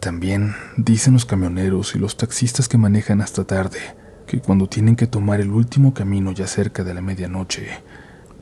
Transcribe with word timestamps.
También 0.00 0.54
dicen 0.76 1.14
los 1.14 1.24
camioneros 1.24 1.94
y 1.94 1.98
los 1.98 2.16
taxistas 2.16 2.68
que 2.68 2.78
manejan 2.78 3.20
hasta 3.20 3.44
tarde 3.44 3.80
que 4.26 4.40
cuando 4.40 4.68
tienen 4.68 4.94
que 4.94 5.06
tomar 5.06 5.40
el 5.40 5.50
último 5.50 5.94
camino 5.94 6.32
ya 6.32 6.46
cerca 6.46 6.84
de 6.84 6.94
la 6.94 7.00
medianoche, 7.00 7.68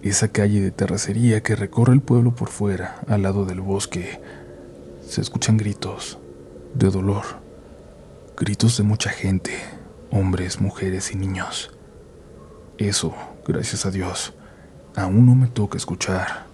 esa 0.03 0.29
calle 0.29 0.61
de 0.61 0.71
terracería 0.71 1.43
que 1.43 1.57
recorre 1.57 1.95
el 1.95 2.01
pueblo 2.01 2.35
por 2.35 2.49
fuera, 2.49 3.01
al 3.09 3.23
lado 3.23 3.47
del 3.47 3.61
bosque, 3.61 4.21
se 5.09 5.21
escuchan 5.21 5.57
gritos 5.57 6.19
de 6.75 6.91
dolor, 6.91 7.25
gritos 8.37 8.77
de 8.77 8.83
mucha 8.83 9.11
gente, 9.11 9.53
hombres, 10.11 10.61
mujeres 10.61 11.13
y 11.13 11.17
niños. 11.17 11.71
Eso, 12.79 13.15
gracias 13.47 13.87
a 13.87 13.91
Dios, 13.91 14.35
aún 14.95 15.25
no 15.25 15.35
me 15.35 15.47
toca 15.47 15.79
escuchar. 15.79 16.46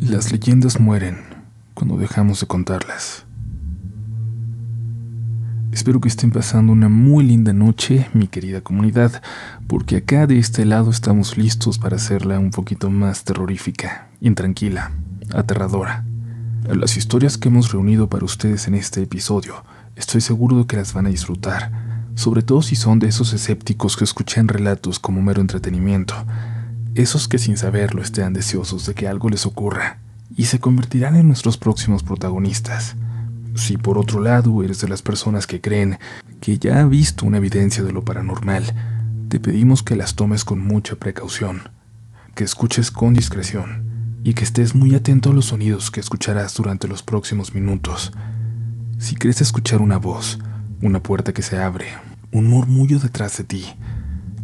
Las 0.00 0.30
leyendas 0.30 0.78
mueren 0.78 1.18
cuando 1.74 1.96
dejamos 1.96 2.40
de 2.40 2.46
contarlas. 2.46 3.24
Espero 5.72 6.00
que 6.00 6.08
estén 6.08 6.30
pasando 6.30 6.72
una 6.72 6.88
muy 6.88 7.24
linda 7.24 7.52
noche, 7.52 8.08
mi 8.14 8.28
querida 8.28 8.60
comunidad, 8.60 9.20
porque 9.66 9.96
acá 9.96 10.28
de 10.28 10.38
este 10.38 10.64
lado 10.64 10.90
estamos 10.90 11.36
listos 11.36 11.78
para 11.78 11.96
hacerla 11.96 12.38
un 12.38 12.52
poquito 12.52 12.90
más 12.90 13.24
terrorífica, 13.24 14.08
intranquila, 14.20 14.92
aterradora. 15.34 16.04
Las 16.62 16.96
historias 16.96 17.36
que 17.36 17.48
hemos 17.48 17.72
reunido 17.72 18.08
para 18.08 18.24
ustedes 18.24 18.68
en 18.68 18.76
este 18.76 19.02
episodio, 19.02 19.64
estoy 19.96 20.20
seguro 20.20 20.58
de 20.58 20.66
que 20.66 20.76
las 20.76 20.94
van 20.94 21.06
a 21.06 21.10
disfrutar, 21.10 21.72
sobre 22.14 22.42
todo 22.42 22.62
si 22.62 22.76
son 22.76 23.00
de 23.00 23.08
esos 23.08 23.32
escépticos 23.32 23.96
que 23.96 24.04
escuchan 24.04 24.46
relatos 24.46 25.00
como 25.00 25.20
mero 25.22 25.40
entretenimiento 25.40 26.14
esos 26.98 27.28
que 27.28 27.38
sin 27.38 27.56
saberlo 27.56 28.02
estén 28.02 28.32
deseosos 28.32 28.84
de 28.84 28.94
que 28.94 29.06
algo 29.06 29.28
les 29.28 29.46
ocurra 29.46 30.00
y 30.36 30.46
se 30.46 30.58
convertirán 30.58 31.14
en 31.14 31.28
nuestros 31.28 31.56
próximos 31.56 32.02
protagonistas. 32.02 32.96
Si 33.54 33.76
por 33.76 33.98
otro 33.98 34.20
lado 34.20 34.64
eres 34.64 34.80
de 34.80 34.88
las 34.88 35.00
personas 35.00 35.46
que 35.46 35.60
creen 35.60 35.98
que 36.40 36.58
ya 36.58 36.80
ha 36.80 36.84
visto 36.84 37.24
una 37.24 37.38
evidencia 37.38 37.84
de 37.84 37.92
lo 37.92 38.04
paranormal, 38.04 38.64
te 39.28 39.38
pedimos 39.38 39.84
que 39.84 39.94
las 39.94 40.16
tomes 40.16 40.44
con 40.44 40.58
mucha 40.58 40.96
precaución, 40.96 41.62
que 42.34 42.42
escuches 42.42 42.90
con 42.90 43.14
discreción 43.14 44.20
y 44.24 44.34
que 44.34 44.42
estés 44.42 44.74
muy 44.74 44.96
atento 44.96 45.30
a 45.30 45.34
los 45.34 45.46
sonidos 45.46 45.92
que 45.92 46.00
escucharás 46.00 46.54
durante 46.54 46.88
los 46.88 47.04
próximos 47.04 47.54
minutos. 47.54 48.12
Si 48.98 49.14
crees 49.14 49.40
escuchar 49.40 49.80
una 49.80 49.98
voz, 49.98 50.40
una 50.82 51.00
puerta 51.00 51.32
que 51.32 51.42
se 51.42 51.58
abre, 51.58 51.86
un 52.32 52.48
murmullo 52.48 52.98
detrás 52.98 53.38
de 53.38 53.44
ti, 53.44 53.66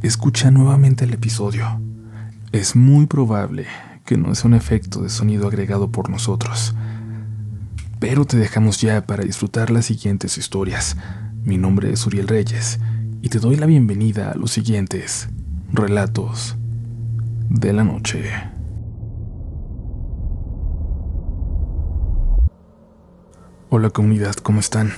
escucha 0.02 0.52
nuevamente 0.52 1.05
el 1.05 1.14
episodio 1.14 1.80
es 2.55 2.77
muy 2.77 3.06
probable 3.06 3.66
que 4.05 4.16
no 4.16 4.30
es 4.30 4.44
un 4.44 4.55
efecto 4.55 5.02
de 5.02 5.08
sonido 5.08 5.48
agregado 5.48 5.91
por 5.91 6.08
nosotros. 6.08 6.72
Pero 7.98 8.27
te 8.27 8.36
dejamos 8.36 8.80
ya 8.80 9.05
para 9.06 9.24
disfrutar 9.24 9.72
las 9.72 9.86
siguientes 9.86 10.38
historias. 10.38 10.96
Mi 11.42 11.58
nombre 11.58 11.92
es 11.92 12.06
Uriel 12.06 12.28
Reyes 12.28 12.78
y 13.22 13.28
te 13.28 13.41
doy 13.41 13.56
la 13.56 13.66
bienvenida 13.66 14.30
a 14.30 14.36
los 14.36 14.52
siguientes 14.52 15.28
relatos 15.72 16.55
de 17.50 17.72
la 17.72 17.83
noche. 17.83 18.22
Hola 23.68 23.91
comunidad, 23.91 24.34
¿cómo 24.36 24.61
están? 24.61 24.92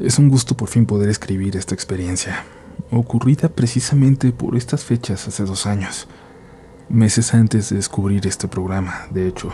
Es 0.00 0.18
un 0.18 0.28
gusto 0.28 0.54
por 0.54 0.68
fin 0.68 0.84
poder 0.84 1.08
escribir 1.08 1.56
esta 1.56 1.74
experiencia, 1.74 2.44
ocurrida 2.90 3.48
precisamente 3.48 4.32
por 4.32 4.54
estas 4.54 4.84
fechas 4.84 5.26
hace 5.28 5.44
dos 5.44 5.64
años 5.64 6.06
meses 6.90 7.34
antes 7.34 7.70
de 7.70 7.76
descubrir 7.76 8.26
este 8.26 8.48
programa, 8.48 9.06
de 9.10 9.28
hecho. 9.28 9.50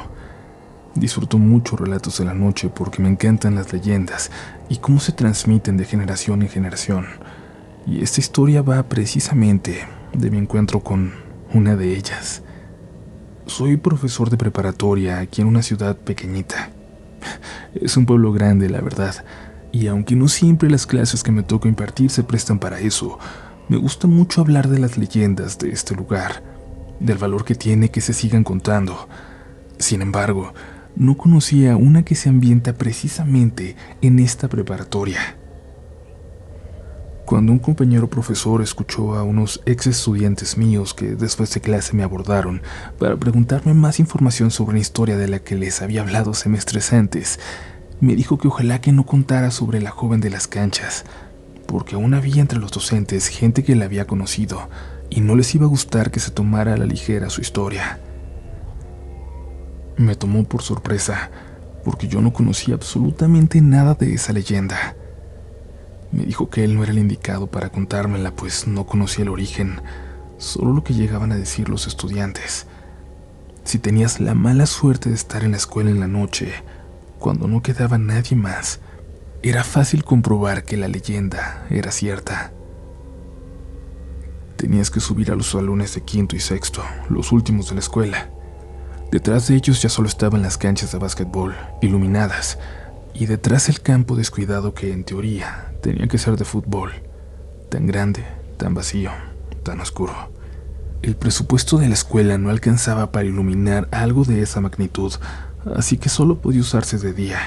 Disfruto 0.95 1.37
mucho 1.37 1.77
relatos 1.77 2.19
de 2.19 2.25
la 2.25 2.33
noche 2.33 2.71
porque 2.71 3.03
me 3.03 3.10
encantan 3.10 3.55
las 3.55 3.72
leyendas 3.72 4.31
y 4.71 4.78
cómo 4.78 4.99
se 4.99 5.12
transmiten 5.12 5.77
de 5.77 5.84
generación 5.84 6.43
en 6.43 6.49
generación. 6.49 7.06
Y 7.87 8.03
esta 8.03 8.21
historia 8.21 8.62
va 8.62 8.83
precisamente 8.84 9.87
de 10.15 10.31
mi 10.31 10.38
encuentro 10.38 10.81
con 10.81 11.12
una 11.53 11.77
de 11.77 11.94
ellas. 11.94 12.43
Soy 13.44 13.77
profesor 13.77 14.31
de 14.31 14.39
preparatoria 14.39 15.19
aquí 15.19 15.43
en 15.43 15.49
una 15.49 15.62
ciudad 15.62 15.97
pequeñita. 15.97 16.71
Es 17.75 17.99
un 17.99 18.06
pueblo 18.06 18.33
grande, 18.33 18.71
la 18.71 18.81
verdad, 18.81 19.25
y 19.72 19.89
aunque 19.89 20.16
no 20.16 20.28
siempre 20.28 20.71
las 20.71 20.87
clases 20.87 21.22
que 21.22 21.33
me 21.33 21.43
toca 21.43 21.69
impartir 21.69 22.10
se 22.10 22.25
prestan 22.25 22.59
para 22.59 22.81
eso, 22.81 23.19
me 23.69 23.77
gusta 23.77 24.06
mucho 24.06 24.41
hablar 24.41 24.69
de 24.69 24.78
las 24.78 24.97
leyendas 24.97 25.59
de 25.59 25.71
este 25.71 25.94
lugar 25.94 26.56
del 27.01 27.19
valor 27.19 27.45
que 27.45 27.55
tiene 27.55 27.91
que 27.91 28.01
se 28.01 28.12
sigan 28.12 28.45
contando. 28.45 29.09
Sin 29.79 30.03
embargo, 30.03 30.53
no 30.97 31.17
conocía 31.17 31.77
una 31.77 32.05
que 32.05 32.15
se 32.15 32.29
ambienta 32.29 32.73
precisamente 32.73 33.77
en 34.01 34.19
esta 34.19 34.49
preparatoria. 34.49 35.37
Cuando 37.27 37.51
un 37.51 37.59
compañero 37.59 38.09
profesor 38.09 38.62
escuchó 38.62 39.17
a 39.17 39.25
unos 39.25 39.61
ex 39.67 39.89
estudiantes 39.89 40.57
míos 40.57 40.95
que 40.95 41.17
después 41.17 41.53
de 41.53 41.61
clase 41.61 41.95
me 41.95 42.05
abordaron 42.05 42.62
para 43.01 43.17
preguntarme 43.17 43.75
más 43.75 43.99
información 43.99 44.51
sobre 44.53 44.71
una 44.71 44.81
historia 44.81 45.17
de 45.17 45.27
la 45.27 45.41
que 45.41 45.57
les 45.57 45.83
había 45.83 46.03
hablado 46.03 46.34
semestres 46.34 46.93
antes, 46.93 47.41
me 48.01 48.15
dijo 48.15 48.39
que 48.39 48.49
ojalá 48.49 48.81
que 48.81 48.93
no 48.93 49.05
contara 49.05 49.51
sobre 49.51 49.81
la 49.81 49.91
joven 49.91 50.21
de 50.21 50.31
las 50.31 50.47
canchas, 50.47 51.05
porque 51.67 51.97
aún 51.97 52.15
había 52.15 52.41
entre 52.41 52.61
los 52.61 52.71
docentes 52.71 53.27
gente 53.27 53.65
que 53.65 53.75
la 53.75 53.87
había 53.87 54.07
conocido, 54.07 54.69
y 55.11 55.21
no 55.21 55.37
les 55.37 55.55
iba 55.55 55.65
a 55.65 55.69
gustar 55.69 56.11
que 56.11 56.21
se 56.21 56.31
tomara 56.31 56.75
a 56.75 56.77
la 56.77 56.87
ligera 56.87 57.31
su 57.31 57.41
historia. 57.41 58.00
Me 59.97 60.15
tomó 60.15 60.44
por 60.44 60.62
sorpresa, 60.62 61.31
porque 61.84 62.09
yo 62.09 62.21
no 62.21 62.33
conocía 62.33 62.75
absolutamente 62.75 63.61
nada 63.61 63.95
de 63.95 64.12
esa 64.12 64.33
leyenda. 64.33 64.97
Me 66.12 66.25
dijo 66.25 66.50
que 66.50 66.65
él 66.65 66.75
no 66.75 66.83
era 66.83 66.93
el 66.93 66.99
indicado 66.99 67.47
para 67.47 67.71
contármela, 67.71 68.33
pues 68.33 68.66
no 68.66 68.87
conocía 68.87 69.22
el 69.22 69.31
origen, 69.31 69.81
solo 70.39 70.72
lo 70.72 70.84
que 70.84 70.95
llegaban 70.95 71.33
a 71.33 71.37
decir 71.37 71.69
los 71.69 71.87
estudiantes. 71.87 72.66
Si 73.65 73.78
tenías 73.78 74.21
la 74.21 74.34
mala 74.34 74.66
suerte 74.66 75.09
de 75.09 75.15
estar 75.15 75.45
en 75.45 75.53
la 75.53 75.56
escuela 75.56 75.91
en 75.91 76.00
la 76.00 76.06
noche, 76.06 76.53
cuando 77.19 77.49
no 77.49 77.62
quedaba 77.62 77.99
nadie 77.99 78.37
más, 78.37 78.81
era 79.43 79.65
fácil 79.65 80.05
comprobar 80.05 80.65
que 80.65 80.77
la 80.77 80.89
leyenda 80.89 81.66
era 81.71 81.91
cierta. 81.91 82.53
Tenías 84.56 84.91
que 84.91 85.00
subir 85.00 85.31
a 85.31 85.37
los 85.37 85.50
salones 85.50 85.94
de 85.94 86.03
quinto 86.03 86.34
y 86.34 86.41
sexto, 86.41 86.83
los 87.11 87.31
últimos 87.33 87.69
de 87.69 87.75
la 87.75 87.81
escuela. 87.81 88.31
Detrás 89.12 89.49
de 89.49 89.55
ellos 89.55 89.83
ya 89.83 89.89
solo 89.89 90.09
estaban 90.09 90.43
las 90.43 90.56
canchas 90.56 90.93
de 90.93 90.99
básquetbol, 90.99 91.55
iluminadas, 91.83 92.59
y 93.12 93.27
detrás 93.27 93.69
el 93.69 93.81
campo 93.81 94.16
descuidado 94.16 94.75
que 94.75 94.93
en 94.93 95.05
teoría 95.05 95.72
tenía 95.83 96.09
que 96.09 96.19
ser 96.19 96.37
de 96.37 96.45
fútbol, 96.45 96.93
tan 97.71 97.87
grande, 97.87 98.25
tan 98.56 98.75
vacío, 98.75 99.11
tan 99.62 99.81
oscuro. 99.81 100.15
El 101.03 101.16
presupuesto 101.16 101.78
de 101.78 101.89
la 101.89 101.95
escuela 101.95 102.39
no 102.39 102.50
alcanzaba 102.50 103.12
para 103.12 103.27
iluminar 103.27 103.89
algo 103.91 104.25
de 104.25 104.43
esa 104.43 104.61
magnitud, 104.61 105.12
así 105.75 105.99
que 105.99 106.09
solo 106.09 106.41
podía 106.41 106.62
usarse 106.62 106.99
de 106.99 107.12
día. 107.12 107.39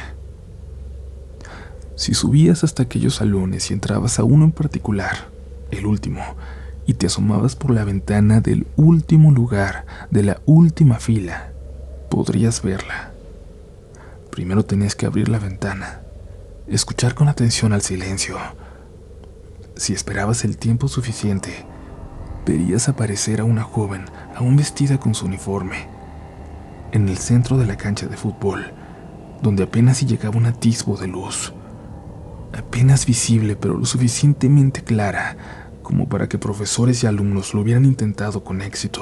Si 1.95 2.13
subías 2.13 2.63
hasta 2.63 2.83
aquellos 2.83 3.15
salones 3.15 3.69
y 3.69 3.73
entrabas 3.73 4.19
a 4.19 4.23
uno 4.23 4.45
en 4.45 4.51
particular, 4.51 5.27
el 5.71 5.85
último, 5.85 6.21
y 6.89 6.95
te 6.95 7.05
asomabas 7.05 7.55
por 7.55 7.69
la 7.69 7.83
ventana 7.83 8.41
del 8.41 8.65
último 8.75 9.29
lugar, 9.29 9.85
de 10.09 10.23
la 10.23 10.41
última 10.47 10.95
fila, 10.95 11.51
podrías 12.09 12.63
verla. 12.63 13.11
Primero 14.31 14.65
tenías 14.65 14.95
que 14.95 15.05
abrir 15.05 15.29
la 15.29 15.37
ventana, 15.37 16.01
escuchar 16.67 17.13
con 17.13 17.27
atención 17.27 17.73
al 17.73 17.83
silencio. 17.83 18.39
Si 19.75 19.93
esperabas 19.93 20.43
el 20.43 20.57
tiempo 20.57 20.87
suficiente, 20.87 21.63
verías 22.43 22.89
aparecer 22.89 23.39
a 23.39 23.43
una 23.43 23.61
joven 23.61 24.05
aún 24.35 24.55
vestida 24.55 24.99
con 24.99 25.13
su 25.13 25.27
uniforme, 25.27 25.87
en 26.91 27.07
el 27.07 27.19
centro 27.19 27.59
de 27.59 27.67
la 27.67 27.77
cancha 27.77 28.07
de 28.07 28.17
fútbol, 28.17 28.73
donde 29.43 29.61
apenas 29.61 29.97
si 29.97 30.07
llegaba 30.07 30.37
un 30.37 30.47
atisbo 30.47 30.97
de 30.97 31.05
luz, 31.05 31.53
apenas 32.51 33.05
visible 33.05 33.55
pero 33.55 33.77
lo 33.77 33.85
suficientemente 33.85 34.83
clara 34.83 35.58
como 35.89 36.07
para 36.07 36.29
que 36.29 36.37
profesores 36.37 37.03
y 37.03 37.07
alumnos 37.07 37.55
lo 37.55 37.61
hubieran 37.61 37.83
intentado 37.83 38.43
con 38.43 38.61
éxito. 38.61 39.01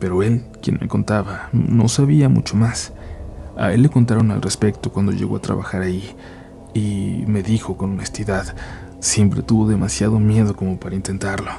Pero 0.00 0.24
él, 0.24 0.42
quien 0.60 0.78
me 0.80 0.88
contaba, 0.88 1.50
no 1.52 1.86
sabía 1.86 2.28
mucho 2.28 2.56
más. 2.56 2.92
A 3.56 3.72
él 3.72 3.82
le 3.82 3.90
contaron 3.90 4.32
al 4.32 4.42
respecto 4.42 4.90
cuando 4.90 5.12
llegó 5.12 5.36
a 5.36 5.40
trabajar 5.40 5.82
ahí 5.82 6.16
y 6.74 7.22
me 7.28 7.44
dijo 7.44 7.76
con 7.76 7.92
honestidad, 7.92 8.56
siempre 8.98 9.42
tuvo 9.42 9.68
demasiado 9.68 10.18
miedo 10.18 10.56
como 10.56 10.80
para 10.80 10.96
intentarlo. 10.96 11.52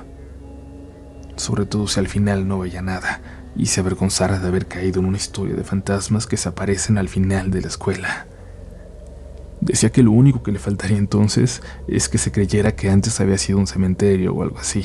Sobre 1.38 1.66
todo 1.66 1.88
si 1.88 2.02
al 2.02 2.10
final 2.10 2.50
no 2.50 2.60
veía 2.60 2.82
nada 2.82 3.22
y 3.56 3.68
se 3.68 3.80
avergonzara 3.80 4.40
de 4.40 4.50
haber 4.50 4.68
caído 4.68 5.00
en 5.00 5.06
una 5.06 5.16
historia 5.16 5.56
de 5.56 5.64
fantasmas 5.64 6.28
que 6.28 6.36
se 6.36 6.50
aparecen 6.50 6.98
al 6.98 7.08
final 7.08 7.52
de 7.52 7.62
la 7.62 7.68
escuela. 7.70 8.28
Decía 9.62 9.92
que 9.92 10.02
lo 10.02 10.12
único 10.12 10.42
que 10.42 10.52
le 10.52 10.58
faltaría 10.58 10.98
entonces 10.98 11.62
es 11.88 12.10
que 12.10 12.18
se 12.18 12.32
creyera 12.32 12.76
que 12.76 12.90
antes 12.90 13.20
había 13.22 13.38
sido 13.38 13.60
un 13.60 13.68
cementerio 13.68 14.34
o 14.34 14.42
algo 14.42 14.58
así. 14.58 14.84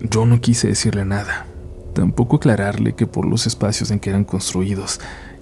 Yo 0.00 0.24
no 0.24 0.40
quise 0.40 0.68
decirle 0.68 1.04
nada, 1.04 1.46
tampoco 1.92 2.36
aclararle 2.36 2.94
que 2.94 3.08
por 3.08 3.26
los 3.26 3.46
espacios 3.48 3.90
en 3.90 3.98
que 3.98 4.10
eran 4.10 4.24
construidos, 4.24 5.00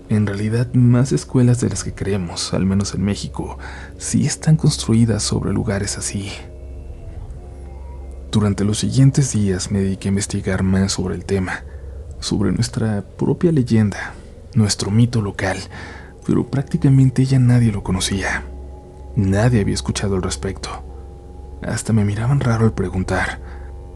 en 0.09 0.27
realidad 0.27 0.73
más 0.73 1.13
escuelas 1.13 1.61
de 1.61 1.69
las 1.69 1.85
que 1.85 1.93
creemos, 1.93 2.55
al 2.55 2.65
menos 2.65 2.95
en 2.95 3.05
México, 3.05 3.59
sí 3.99 4.25
están 4.25 4.57
construidas 4.57 5.23
sobre 5.23 5.53
lugares 5.53 5.99
así. 5.99 6.33
Durante 8.33 8.65
los 8.65 8.79
siguientes 8.79 9.33
días 9.33 9.71
me 9.71 9.81
dediqué 9.81 10.09
a 10.09 10.11
investigar 10.11 10.63
más 10.63 10.93
sobre 10.93 11.15
el 11.15 11.27
tema, 11.27 11.65
sobre 12.21 12.53
nuestra 12.53 13.03
propia 13.03 13.53
leyenda, 13.53 14.15
nuestro 14.55 14.91
mito 14.91 15.21
local, 15.21 15.59
pero 16.29 16.47
prácticamente 16.47 17.25
ya 17.25 17.39
nadie 17.39 17.73
lo 17.73 17.83
conocía. 17.83 18.45
Nadie 19.17 19.63
había 19.63 19.73
escuchado 19.73 20.15
al 20.15 20.23
respecto. 20.23 20.69
Hasta 21.63 21.95
me 21.95 22.05
miraban 22.05 22.41
raro 22.41 22.67
al 22.67 22.75
preguntar, 22.75 23.41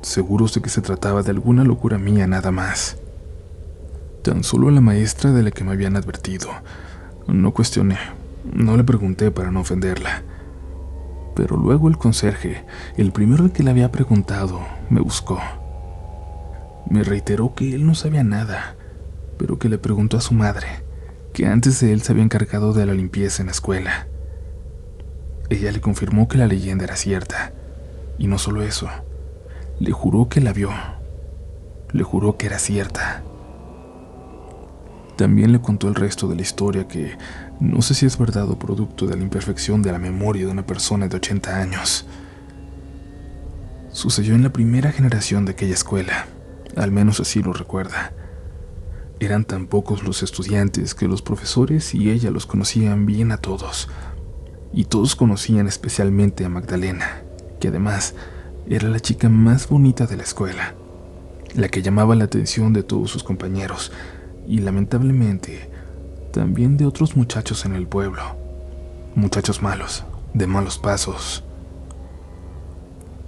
seguros 0.01 0.55
de 0.55 0.63
que 0.63 0.71
se 0.71 0.81
trataba 0.81 1.23
de 1.23 1.31
alguna 1.31 1.63
locura 1.63 1.99
mía 1.99 2.27
nada 2.27 2.51
más. 2.51 2.97
Tan 4.23 4.45
solo 4.45 4.71
la 4.71 4.81
maestra 4.81 5.31
de 5.31 5.43
la 5.43 5.51
que 5.51 5.63
me 5.63 5.73
habían 5.73 5.95
advertido. 5.95 6.49
No 7.27 7.53
cuestioné, 7.53 7.99
no 8.51 8.79
le 8.79 8.85
pregunté 8.85 9.31
para 9.31 9.51
no 9.51 9.61
ofenderla. 9.61 10.23
Pero 11.37 11.59
luego 11.59 11.89
el 11.89 11.99
conserje, 11.99 12.65
el 12.97 13.13
primero 13.13 13.53
que 13.53 13.63
le 13.63 13.73
había 13.73 13.93
preguntado, 13.93 14.59
me 14.89 15.03
buscó. 15.03 15.39
Me 16.89 17.05
reiteró 17.05 17.55
que 17.55 17.75
él 17.75 17.85
no 17.87 17.95
sabía 17.95 18.25
nada, 18.25 18.75
pero 19.37 19.59
que 19.59 19.69
le 19.69 19.77
preguntó 19.77 20.17
a 20.17 20.23
su 20.23 20.33
madre, 20.33 20.82
que 21.33 21.47
antes 21.47 21.81
de 21.81 21.93
él 21.93 22.03
se 22.03 22.13
había 22.13 22.25
encargado 22.25 22.73
de 22.73 22.87
la 22.87 22.95
limpieza 22.95 23.43
en 23.43 23.47
la 23.47 23.53
escuela. 23.53 24.07
Ella 25.49 25.73
le 25.73 25.81
confirmó 25.81 26.29
que 26.29 26.39
la 26.39 26.47
leyenda 26.47 26.85
era 26.85 26.97
cierta, 26.97 27.53
y 28.19 28.27
no 28.27 28.39
solo 28.39 28.63
eso, 28.63 28.89
le 29.79 29.93
juró 29.93 30.29
que 30.29 30.41
la 30.41 30.53
vio, 30.53 30.71
le 31.93 32.03
juró 32.03 32.37
que 32.37 32.47
era 32.47 32.59
cierta. 32.59 33.23
También 35.17 35.53
le 35.53 35.61
contó 35.61 35.89
el 35.89 35.95
resto 35.95 36.29
de 36.29 36.37
la 36.37 36.43
historia 36.43 36.89
que 36.89 37.17
no 37.61 37.83
sé 37.83 37.95
si 37.95 38.07
es 38.07 38.19
verdad 38.19 38.51
o 38.51 38.59
producto 38.59 39.07
de 39.07 39.17
la 39.17 39.23
imperfección 39.23 39.83
de 39.83 39.93
la 39.93 39.99
memoria 39.99 40.47
de 40.47 40.53
una 40.53 40.67
persona 40.67 41.07
de 41.09 41.17
80 41.17 41.57
años. 41.57 42.07
Sucedió 43.93 44.35
en 44.35 44.43
la 44.43 44.53
primera 44.53 44.91
generación 44.91 45.45
de 45.45 45.53
aquella 45.53 45.75
escuela, 45.75 46.27
al 46.77 46.91
menos 46.91 47.21
así 47.21 47.43
lo 47.43 47.53
recuerda. 47.53 48.13
Eran 49.23 49.45
tan 49.45 49.69
pocos 49.69 50.03
los 50.03 50.25
estudiantes 50.25 50.97
que 50.97 51.07
los 51.07 51.23
profesores 51.23 51.95
y 51.95 52.11
ella 52.11 52.33
los 52.33 52.45
conocían 52.45 53.07
bien 53.07 53.31
a 53.31 53.37
todos. 53.37 53.89
Y 54.73 54.87
todos 54.87 55.15
conocían 55.15 55.69
especialmente 55.69 56.45
a 56.45 56.49
Magdalena, 56.49 57.23
que 57.61 57.69
además 57.69 58.17
era 58.69 58.89
la 58.89 58.99
chica 58.99 59.29
más 59.29 59.69
bonita 59.69 60.09
de 60.09 60.17
la 60.17 60.25
escuela, 60.25 60.75
la 61.55 61.69
que 61.69 61.83
llamaba 61.83 62.17
la 62.17 62.25
atención 62.25 62.73
de 62.73 62.83
todos 62.83 63.13
sus 63.13 63.23
compañeros 63.23 63.93
y 64.49 64.59
lamentablemente 64.59 65.71
también 66.33 66.77
de 66.77 66.87
otros 66.87 67.17
muchachos 67.17 67.65
en 67.65 67.77
el 67.77 67.87
pueblo. 67.87 68.25
Muchachos 69.15 69.63
malos, 69.63 70.03
de 70.35 70.49
malos 70.49 70.79
pasos. 70.79 71.45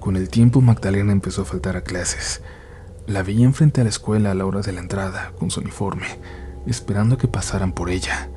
Con 0.00 0.16
el 0.16 0.28
tiempo 0.28 0.60
Magdalena 0.60 1.12
empezó 1.12 1.42
a 1.42 1.44
faltar 1.44 1.76
a 1.76 1.82
clases 1.82 2.42
la 3.06 3.22
veían 3.22 3.52
frente 3.52 3.80
a 3.80 3.84
la 3.84 3.90
escuela 3.90 4.30
a 4.30 4.34
la 4.34 4.46
hora 4.46 4.60
de 4.60 4.72
la 4.72 4.80
entrada, 4.80 5.32
con 5.38 5.50
su 5.50 5.60
uniforme, 5.60 6.06
esperando 6.66 7.16
a 7.16 7.18
que 7.18 7.28
pasaran 7.28 7.72
por 7.72 7.90
ella. 7.90 8.30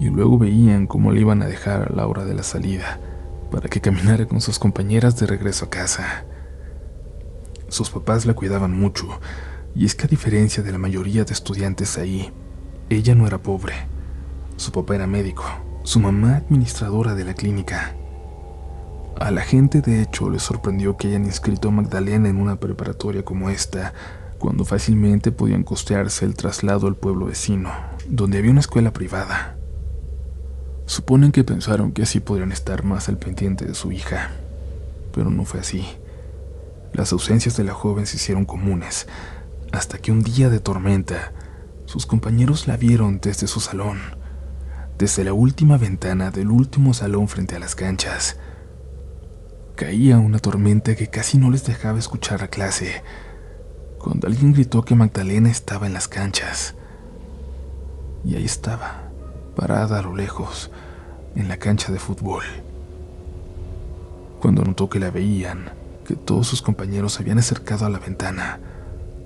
Y 0.00 0.08
luego 0.08 0.38
veían 0.38 0.86
cómo 0.86 1.12
le 1.12 1.20
iban 1.20 1.42
a 1.42 1.46
dejar 1.46 1.90
a 1.90 1.94
la 1.94 2.06
hora 2.06 2.24
de 2.24 2.34
la 2.34 2.42
salida, 2.42 3.00
para 3.50 3.68
que 3.68 3.80
caminara 3.80 4.26
con 4.26 4.40
sus 4.40 4.58
compañeras 4.58 5.18
de 5.18 5.26
regreso 5.26 5.66
a 5.66 5.70
casa. 5.70 6.24
Sus 7.68 7.90
papás 7.90 8.24
la 8.24 8.34
cuidaban 8.34 8.72
mucho, 8.72 9.06
y 9.74 9.84
es 9.84 9.94
que 9.94 10.06
a 10.06 10.08
diferencia 10.08 10.62
de 10.62 10.72
la 10.72 10.78
mayoría 10.78 11.24
de 11.24 11.32
estudiantes 11.34 11.98
ahí, 11.98 12.32
ella 12.88 13.14
no 13.14 13.26
era 13.26 13.38
pobre. 13.38 13.74
Su 14.56 14.72
papá 14.72 14.94
era 14.94 15.06
médico, 15.06 15.44
su 15.82 16.00
mamá 16.00 16.36
administradora 16.36 17.14
de 17.14 17.24
la 17.24 17.34
clínica. 17.34 17.94
A 19.18 19.30
la 19.30 19.40
gente 19.40 19.80
de 19.80 20.02
hecho 20.02 20.28
le 20.28 20.38
sorprendió 20.38 20.96
que 20.96 21.08
hayan 21.08 21.24
inscrito 21.24 21.68
a 21.68 21.72
Magdalena 21.72 22.28
en 22.28 22.36
una 22.36 22.60
preparatoria 22.60 23.24
como 23.24 23.48
esta, 23.48 23.94
cuando 24.38 24.66
fácilmente 24.66 25.32
podían 25.32 25.64
costearse 25.64 26.26
el 26.26 26.34
traslado 26.34 26.86
al 26.86 26.96
pueblo 26.96 27.26
vecino, 27.26 27.70
donde 28.08 28.38
había 28.38 28.50
una 28.50 28.60
escuela 28.60 28.92
privada. 28.92 29.56
Suponen 30.84 31.32
que 31.32 31.44
pensaron 31.44 31.92
que 31.92 32.02
así 32.02 32.20
podrían 32.20 32.52
estar 32.52 32.84
más 32.84 33.08
al 33.08 33.16
pendiente 33.16 33.64
de 33.64 33.74
su 33.74 33.90
hija, 33.90 34.32
pero 35.12 35.30
no 35.30 35.46
fue 35.46 35.60
así. 35.60 35.86
Las 36.92 37.12
ausencias 37.12 37.56
de 37.56 37.64
la 37.64 37.72
joven 37.72 38.06
se 38.06 38.16
hicieron 38.16 38.44
comunes, 38.44 39.08
hasta 39.72 39.96
que 39.98 40.12
un 40.12 40.22
día 40.22 40.50
de 40.50 40.60
tormenta, 40.60 41.32
sus 41.86 42.04
compañeros 42.04 42.68
la 42.68 42.76
vieron 42.76 43.18
desde 43.20 43.46
su 43.46 43.60
salón, 43.60 43.98
desde 44.98 45.24
la 45.24 45.32
última 45.32 45.78
ventana 45.78 46.30
del 46.30 46.50
último 46.50 46.92
salón 46.92 47.28
frente 47.28 47.56
a 47.56 47.58
las 47.58 47.74
canchas. 47.74 48.36
Caía 49.76 50.18
una 50.18 50.38
tormenta 50.38 50.96
que 50.96 51.08
casi 51.08 51.36
no 51.36 51.50
les 51.50 51.66
dejaba 51.66 51.98
escuchar 51.98 52.40
la 52.40 52.48
clase, 52.48 53.02
cuando 53.98 54.26
alguien 54.26 54.54
gritó 54.54 54.82
que 54.82 54.94
Magdalena 54.94 55.50
estaba 55.50 55.86
en 55.86 55.92
las 55.92 56.08
canchas. 56.08 56.74
Y 58.24 58.36
ahí 58.36 58.46
estaba, 58.46 59.10
parada 59.54 59.98
a 59.98 60.02
lo 60.02 60.16
lejos, 60.16 60.70
en 61.34 61.48
la 61.48 61.58
cancha 61.58 61.92
de 61.92 61.98
fútbol. 61.98 62.42
Cuando 64.40 64.64
notó 64.64 64.88
que 64.88 64.98
la 64.98 65.10
veían, 65.10 65.70
que 66.06 66.16
todos 66.16 66.46
sus 66.46 66.62
compañeros 66.62 67.20
habían 67.20 67.38
acercado 67.38 67.84
a 67.84 67.90
la 67.90 67.98
ventana, 67.98 68.60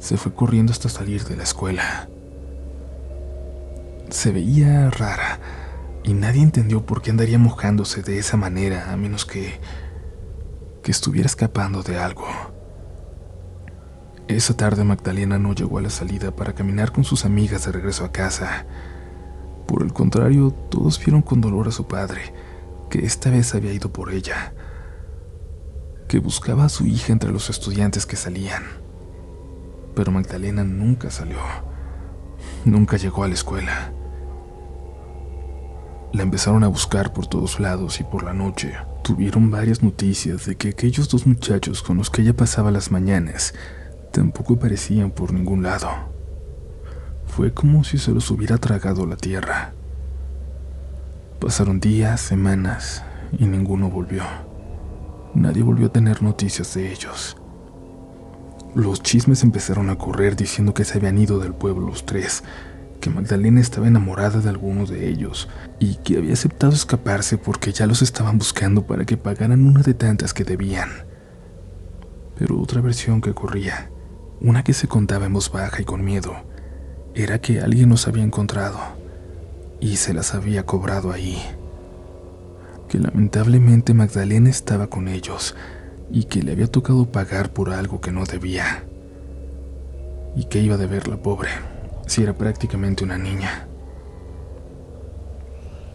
se 0.01 0.17
fue 0.17 0.35
corriendo 0.35 0.73
hasta 0.73 0.89
salir 0.89 1.23
de 1.23 1.37
la 1.37 1.45
escuela. 1.45 2.09
Se 4.09 4.33
veía 4.33 4.91
rara 4.91 5.39
y 6.03 6.13
nadie 6.13 6.43
entendió 6.43 6.85
por 6.85 7.03
qué 7.03 7.13
andaría 7.13 7.39
mojándose 7.39 8.03
de 8.03 8.19
esa 8.19 8.37
manera 8.37 8.93
a 8.93 8.97
menos 8.97 9.25
que 9.25 9.61
que 10.83 10.91
estuviera 10.91 11.27
escapando 11.27 11.83
de 11.83 11.99
algo. 11.99 12.27
Esa 14.29 14.57
tarde 14.57 14.85
Magdalena 14.85 15.39
no 15.39 15.55
llegó 15.55 15.79
a 15.79 15.83
la 15.83 15.91
salida 15.91 16.31
para 16.35 16.55
caminar 16.55 16.93
con 16.93 17.03
sus 17.05 17.25
amigas 17.25 17.65
de 17.65 17.73
regreso 17.73 18.05
a 18.05 18.13
casa. 18.13 18.65
Por 19.67 19.83
el 19.83 19.93
contrario, 19.93 20.53
todos 20.71 21.05
vieron 21.05 21.23
con 21.23 21.41
dolor 21.41 21.69
a 21.69 21.73
su 21.73 21.89
padre, 21.89 22.33
que 22.91 23.05
esta 23.05 23.31
vez 23.31 23.55
había 23.55 23.73
ido 23.73 23.93
por 23.93 24.13
ella, 24.13 24.55
que 26.09 26.21
buscaba 26.21 26.65
a 26.65 26.69
su 26.69 26.87
hija 26.87 27.13
entre 27.13 27.33
los 27.33 27.51
estudiantes 27.51 28.07
que 28.07 28.17
salían. 28.17 28.63
Pero 29.97 30.13
Magdalena 30.13 30.63
nunca 30.63 31.11
salió, 31.11 31.39
nunca 32.65 32.97
llegó 32.97 33.25
a 33.25 33.29
la 33.29 33.35
escuela. 33.35 33.93
La 36.13 36.25
empezaron 36.25 36.65
a 36.65 36.69
buscar 36.69 37.13
por 37.13 37.29
todos 37.29 37.61
lados 37.61 38.01
y 38.01 38.05
por 38.05 38.25
la 38.25 38.33
noche 38.33 38.75
tuvieron 39.03 39.51
varias 39.51 39.83
noticias 39.83 40.45
de 40.45 40.57
que 40.57 40.71
aquellos 40.71 41.09
dos 41.09 41.25
muchachos 41.25 41.83
con 41.83 41.99
los 41.99 42.11
que 42.11 42.23
ella 42.23 42.35
pasaba 42.35 42.73
las 42.73 42.91
mañanas 42.91 43.55
tampoco 44.11 44.55
aparecían 44.55 45.13
por 45.13 45.33
ningún 45.33 45.63
lado. 45.63 45.89
Fue 47.27 47.55
como 47.55 47.85
si 47.85 47.97
se 47.97 48.11
los 48.11 48.29
hubiera 48.33 48.59
tragado 48.59 49.07
la 49.07 49.17
tierra. 49.17 49.73
Pasaron 51.39 51.79
días, 51.79 52.21
semanas 52.21 53.05
y 53.39 53.45
ninguno 53.45 53.89
volvió. 53.89 54.25
Nadie 55.35 55.63
volvió 55.63 55.87
a 55.87 55.93
tener 55.93 56.25
noticias 56.25 56.75
de 56.75 56.91
ellos. 56.91 57.37
Los 58.75 59.01
chismes 59.01 59.45
empezaron 59.45 59.91
a 59.91 59.97
correr 59.97 60.35
diciendo 60.35 60.75
que 60.75 60.85
se 60.85 60.99
habían 60.99 61.19
ido 61.19 61.39
del 61.39 61.55
pueblo 61.55 61.87
los 61.87 62.05
tres, 62.05 62.43
que 63.01 63.11
Magdalena 63.11 63.61
estaba 63.61 63.89
enamorada 63.89 64.41
de 64.41 64.49
algunos 64.49 64.91
de 64.91 65.09
ellos 65.09 65.49
y 65.79 65.97
que 65.97 66.19
había 66.19 66.35
aceptado 66.35 66.73
escaparse 66.73 67.39
porque 67.39 67.73
ya 67.73 67.87
los 67.87 68.03
estaban 68.03 68.39
buscando 68.39 68.87
para 68.87 69.05
que 69.05 69.17
pagaran 69.17 69.67
una 69.67 69.83
de 69.83 69.95
tantas 69.95 70.35
que 70.35 70.45
debían. 70.45 70.91
Pero 72.39 72.61
otra 72.61 72.81
versión 72.81 73.21
que 73.21 73.35
corría, 73.35 73.91
una 74.41 74.63
que 74.63 74.75
se 74.75 74.87
contaba 74.87 75.27
en 75.27 75.33
voz 75.33 75.51
baja 75.51 75.83
y 75.83 75.85
con 75.85 76.05
miedo, 76.05 76.35
era 77.15 77.41
que 77.41 77.61
alguien 77.61 77.89
los 77.89 78.07
había 78.07 78.23
encontrado 78.23 78.79
y 79.81 79.97
se 79.97 80.15
las 80.15 80.35
había 80.35 80.65
cobrado 80.65 81.11
ahí. 81.11 81.43
Que 82.89 82.99
lamentablemente 82.99 83.95
Magdalena 83.95 84.51
estaba 84.51 84.89
con 84.89 85.09
ellos 85.09 85.57
y 86.11 86.25
que 86.25 86.43
le 86.43 86.53
había 86.53 86.67
tocado 86.67 87.11
pagar 87.11 87.53
por 87.53 87.71
algo 87.71 88.01
que 88.01 88.13
no 88.13 88.25
debía. 88.25 88.85
Y 90.37 90.45
que 90.45 90.61
iba 90.61 90.75
a 90.75 90.79
deber 90.79 91.09
la 91.09 91.17
pobre 91.23 91.51
si 92.11 92.25
era 92.25 92.33
prácticamente 92.33 93.05
una 93.05 93.17
niña. 93.17 93.69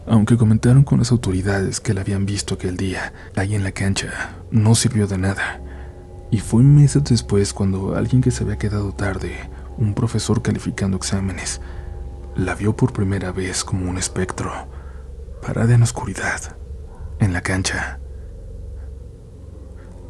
Aunque 0.06 0.38
comentaron 0.38 0.82
con 0.82 0.98
las 0.98 1.12
autoridades 1.12 1.78
que 1.78 1.92
la 1.92 2.00
habían 2.00 2.24
visto 2.24 2.54
aquel 2.54 2.78
día, 2.78 3.12
ahí 3.36 3.54
en 3.54 3.62
la 3.62 3.72
cancha, 3.72 4.36
no 4.50 4.74
sirvió 4.74 5.06
de 5.06 5.18
nada. 5.18 5.60
Y 6.30 6.38
fue 6.38 6.62
meses 6.62 7.04
después 7.04 7.52
cuando 7.52 7.96
alguien 7.96 8.22
que 8.22 8.30
se 8.30 8.44
había 8.44 8.56
quedado 8.56 8.92
tarde, 8.92 9.50
un 9.76 9.92
profesor 9.92 10.40
calificando 10.40 10.96
exámenes, 10.96 11.60
la 12.34 12.54
vio 12.54 12.74
por 12.74 12.94
primera 12.94 13.30
vez 13.30 13.62
como 13.62 13.90
un 13.90 13.98
espectro, 13.98 14.50
parada 15.42 15.74
en 15.74 15.82
oscuridad, 15.82 16.56
en 17.18 17.34
la 17.34 17.42
cancha. 17.42 18.00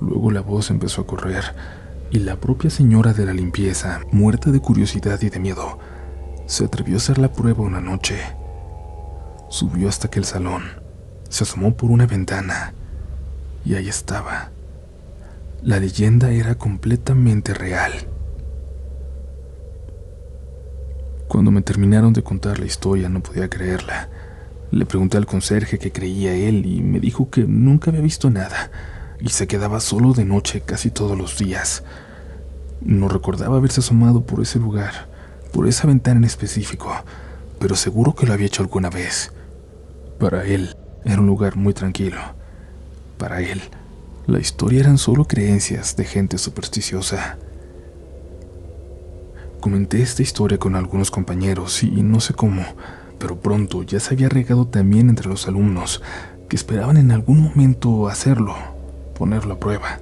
Luego 0.01 0.31
la 0.31 0.41
voz 0.41 0.71
empezó 0.71 1.03
a 1.03 1.07
correr 1.07 1.43
y 2.11 2.21
la 2.21 2.37
propia 2.37 2.71
señora 2.71 3.13
de 3.13 3.27
la 3.27 3.35
limpieza, 3.35 4.03
muerta 4.13 4.53
de 4.53 4.61
curiosidad 4.61 5.21
y 5.23 5.31
de 5.31 5.41
miedo, 5.41 5.81
se 6.47 6.65
atrevió 6.65 6.95
a 6.95 6.99
hacer 6.99 7.19
la 7.19 7.33
prueba 7.33 7.65
una 7.65 7.81
noche. 7.81 8.19
Subió 9.49 9.89
hasta 9.89 10.07
aquel 10.07 10.25
salón, 10.25 10.63
se 11.29 11.45
asomó 11.45 11.77
por 11.77 11.91
una 11.91 12.07
ventana 12.07 12.73
y 13.65 13.75
ahí 13.75 13.89
estaba. 13.89 14.51
La 15.63 15.81
leyenda 15.81 16.31
era 16.31 16.55
completamente 16.55 17.53
real. 17.53 17.93
Cuando 21.29 21.51
me 21.51 21.63
terminaron 21.63 22.13
de 22.13 22.23
contar 22.23 22.59
la 22.61 22.67
historia 22.67 23.09
no 23.09 23.21
podía 23.21 23.51
creerla. 23.51 24.09
Le 24.71 24.87
pregunté 24.87 25.17
al 25.17 25.27
conserje 25.27 25.79
qué 25.79 25.91
creía 25.91 26.35
él 26.35 26.67
y 26.67 26.83
me 26.83 27.01
dijo 27.01 27.31
que 27.31 27.43
nunca 27.43 27.91
había 27.91 28.03
visto 28.03 28.31
nada 28.31 28.71
y 29.21 29.31
se 29.31 29.47
quedaba 29.47 29.81
solo 29.81 30.13
de 30.13 30.25
noche 30.25 30.61
casi 30.61 30.91
todos 30.91 31.17
los 31.17 31.39
días. 31.39 31.83
No 32.81 33.09
recordaba 33.09 33.57
haberse 33.57 33.81
asomado 33.81 34.25
por 34.25 34.41
ese 34.41 34.59
lugar, 34.59 35.09
por 35.57 35.67
esa 35.67 35.87
ventana 35.87 36.19
en 36.19 36.25
específico, 36.25 36.93
pero 37.59 37.77
seguro 37.77 38.15
que 38.15 38.27
lo 38.27 38.35
había 38.35 38.47
hecho 38.47 38.63
alguna 38.63 38.91
vez. 38.91 39.33
Para 40.21 40.45
él 40.45 40.77
era 41.03 41.19
un 41.19 41.27
lugar 41.27 41.57
muy 41.57 41.73
tranquilo. 41.73 42.19
Para 43.17 43.41
él, 43.41 43.63
la 44.27 44.39
historia 44.39 44.81
eran 44.81 44.99
solo 44.99 45.25
creencias 45.25 45.97
de 45.97 46.05
gente 46.05 46.37
supersticiosa. 46.37 47.39
Comenté 49.59 50.03
esta 50.03 50.21
historia 50.21 50.59
con 50.59 50.77
algunos 50.77 51.11
compañeros 51.11 51.83
y 51.83 52.03
no 52.03 52.21
sé 52.21 52.35
cómo, 52.35 52.63
pero 53.19 53.41
pronto 53.41 53.83
ya 53.83 53.99
se 53.99 54.13
había 54.13 54.29
regado 54.29 54.67
también 54.67 55.09
entre 55.09 55.27
los 55.27 55.49
alumnos 55.49 56.03
que 56.51 56.57
esperaban 56.57 56.99
en 56.99 57.13
algún 57.13 57.41
momento 57.41 58.09
hacerlo, 58.09 58.55
ponerlo 59.19 59.55
a 59.55 59.59
prueba, 59.59 60.01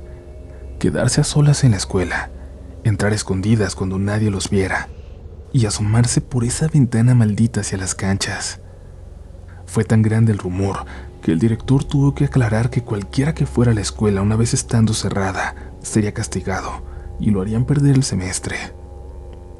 quedarse 0.80 1.20
a 1.20 1.24
solas 1.24 1.62
en 1.62 1.70
la 1.70 1.76
escuela, 1.76 2.30
entrar 2.82 3.12
escondidas 3.12 3.76
cuando 3.76 4.00
nadie 4.00 4.32
los 4.32 4.50
viera 4.50 4.88
y 5.54 5.66
asomarse 5.66 6.20
por 6.20 6.42
esa 6.42 6.66
ventana 6.66 7.14
maldita 7.14 7.60
hacia 7.60 7.78
las 7.78 7.94
canchas. 7.94 8.60
Fue 9.66 9.84
tan 9.84 10.02
grande 10.02 10.32
el 10.32 10.38
rumor 10.38 10.84
que 11.22 11.30
el 11.30 11.38
director 11.38 11.84
tuvo 11.84 12.12
que 12.12 12.24
aclarar 12.24 12.70
que 12.70 12.82
cualquiera 12.82 13.34
que 13.34 13.46
fuera 13.46 13.70
a 13.70 13.74
la 13.74 13.80
escuela 13.80 14.20
una 14.20 14.34
vez 14.34 14.52
estando 14.52 14.92
cerrada 14.94 15.54
sería 15.80 16.12
castigado 16.12 16.82
y 17.20 17.30
lo 17.30 17.40
harían 17.40 17.66
perder 17.66 17.94
el 17.94 18.02
semestre. 18.02 18.56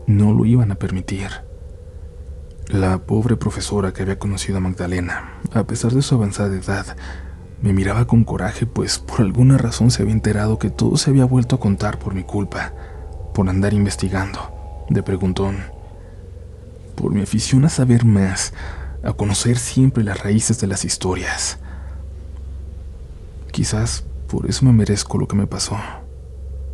No 0.08 0.32
lo 0.32 0.44
iban 0.44 0.72
a 0.72 0.74
permitir. 0.74 1.28
La 2.66 2.98
pobre 2.98 3.36
profesora 3.36 3.92
que 3.92 4.02
había 4.02 4.18
conocido 4.18 4.58
a 4.58 4.60
Magdalena, 4.60 5.34
a 5.52 5.62
pesar 5.62 5.92
de 5.92 6.02
su 6.02 6.16
avanzada 6.16 6.56
edad, 6.56 6.96
me 7.62 7.72
miraba 7.72 8.08
con 8.08 8.24
coraje, 8.24 8.66
pues 8.66 8.98
por 8.98 9.20
alguna 9.20 9.58
razón 9.58 9.92
se 9.92 10.02
había 10.02 10.14
enterado 10.14 10.58
que 10.58 10.70
todo 10.70 10.96
se 10.96 11.10
había 11.10 11.24
vuelto 11.24 11.54
a 11.54 11.60
contar 11.60 12.00
por 12.00 12.14
mi 12.14 12.24
culpa, 12.24 12.72
por 13.32 13.48
andar 13.48 13.72
investigando, 13.72 14.84
de 14.90 15.02
preguntón, 15.02 15.73
por 16.94 17.12
mi 17.12 17.22
afición 17.22 17.64
a 17.64 17.68
saber 17.68 18.04
más, 18.04 18.52
a 19.02 19.12
conocer 19.12 19.58
siempre 19.58 20.04
las 20.04 20.22
raíces 20.22 20.60
de 20.60 20.66
las 20.66 20.84
historias. 20.84 21.58
Quizás 23.50 24.04
por 24.28 24.48
eso 24.48 24.64
me 24.64 24.72
merezco 24.72 25.18
lo 25.18 25.28
que 25.28 25.36
me 25.36 25.46
pasó, 25.46 25.78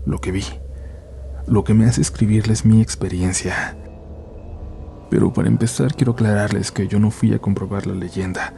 lo 0.06 0.20
que 0.20 0.32
vi, 0.32 0.44
lo 1.46 1.64
que 1.64 1.74
me 1.74 1.86
hace 1.86 2.00
escribirles 2.00 2.64
mi 2.64 2.80
experiencia. 2.80 3.76
Pero 5.10 5.32
para 5.32 5.48
empezar 5.48 5.94
quiero 5.94 6.12
aclararles 6.12 6.70
que 6.70 6.86
yo 6.86 6.98
no 6.98 7.10
fui 7.10 7.34
a 7.34 7.40
comprobar 7.40 7.86
la 7.86 7.94
leyenda, 7.94 8.54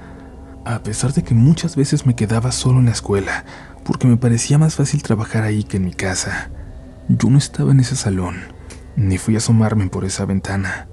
a 0.64 0.82
pesar 0.82 1.12
de 1.12 1.24
que 1.24 1.34
muchas 1.34 1.74
veces 1.74 2.06
me 2.06 2.14
quedaba 2.14 2.52
solo 2.52 2.78
en 2.78 2.84
la 2.84 2.92
escuela, 2.92 3.44
porque 3.84 4.06
me 4.06 4.16
parecía 4.16 4.58
más 4.58 4.76
fácil 4.76 5.02
trabajar 5.02 5.42
ahí 5.42 5.64
que 5.64 5.78
en 5.78 5.84
mi 5.84 5.92
casa. 5.92 6.50
Yo 7.08 7.30
no 7.30 7.38
estaba 7.38 7.72
en 7.72 7.80
ese 7.80 7.96
salón, 7.96 8.36
ni 8.94 9.18
fui 9.18 9.34
a 9.34 9.38
asomarme 9.38 9.88
por 9.88 10.04
esa 10.04 10.24
ventana. 10.26 10.88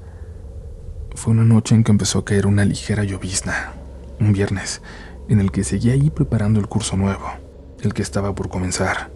Fue 1.15 1.33
una 1.33 1.43
noche 1.43 1.75
en 1.75 1.83
que 1.83 1.91
empezó 1.91 2.19
a 2.19 2.25
caer 2.25 2.47
una 2.47 2.65
ligera 2.65 3.03
llovizna, 3.03 3.73
un 4.19 4.31
viernes, 4.33 4.81
en 5.27 5.39
el 5.39 5.51
que 5.51 5.63
seguía 5.63 5.93
ahí 5.93 6.09
preparando 6.09 6.59
el 6.59 6.67
curso 6.67 6.97
nuevo, 6.97 7.25
el 7.81 7.93
que 7.93 8.01
estaba 8.01 8.33
por 8.33 8.49
comenzar. 8.49 9.09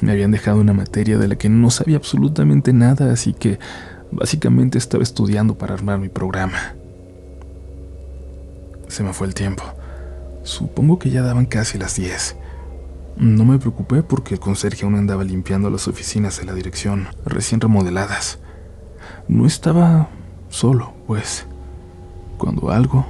Me 0.00 0.12
habían 0.12 0.30
dejado 0.30 0.60
una 0.60 0.72
materia 0.72 1.18
de 1.18 1.28
la 1.28 1.36
que 1.36 1.48
no 1.48 1.70
sabía 1.70 1.96
absolutamente 1.96 2.72
nada, 2.72 3.12
así 3.12 3.32
que 3.32 3.58
básicamente 4.10 4.78
estaba 4.78 5.02
estudiando 5.02 5.56
para 5.56 5.74
armar 5.74 5.98
mi 5.98 6.08
programa. 6.08 6.74
Se 8.88 9.02
me 9.02 9.12
fue 9.12 9.26
el 9.26 9.34
tiempo. 9.34 9.64
Supongo 10.42 10.98
que 10.98 11.10
ya 11.10 11.22
daban 11.22 11.46
casi 11.46 11.78
las 11.78 11.96
10. 11.96 12.36
No 13.16 13.44
me 13.44 13.58
preocupé 13.58 14.02
porque 14.02 14.34
el 14.34 14.40
conserje 14.40 14.84
aún 14.84 14.96
andaba 14.96 15.24
limpiando 15.24 15.70
las 15.70 15.88
oficinas 15.88 16.38
de 16.38 16.44
la 16.44 16.52
dirección, 16.52 17.08
recién 17.24 17.60
remodeladas. 17.60 18.38
No 19.28 19.46
estaba 19.46 20.10
solo, 20.54 20.94
pues, 21.08 21.46
cuando 22.38 22.70
algo, 22.70 23.04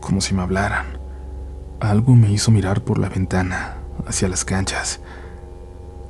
como 0.00 0.20
si 0.20 0.34
me 0.34 0.42
hablaran, 0.42 0.86
algo 1.78 2.16
me 2.16 2.32
hizo 2.32 2.50
mirar 2.50 2.82
por 2.82 2.98
la 2.98 3.08
ventana, 3.08 3.76
hacia 4.08 4.28
las 4.28 4.44
canchas, 4.44 5.00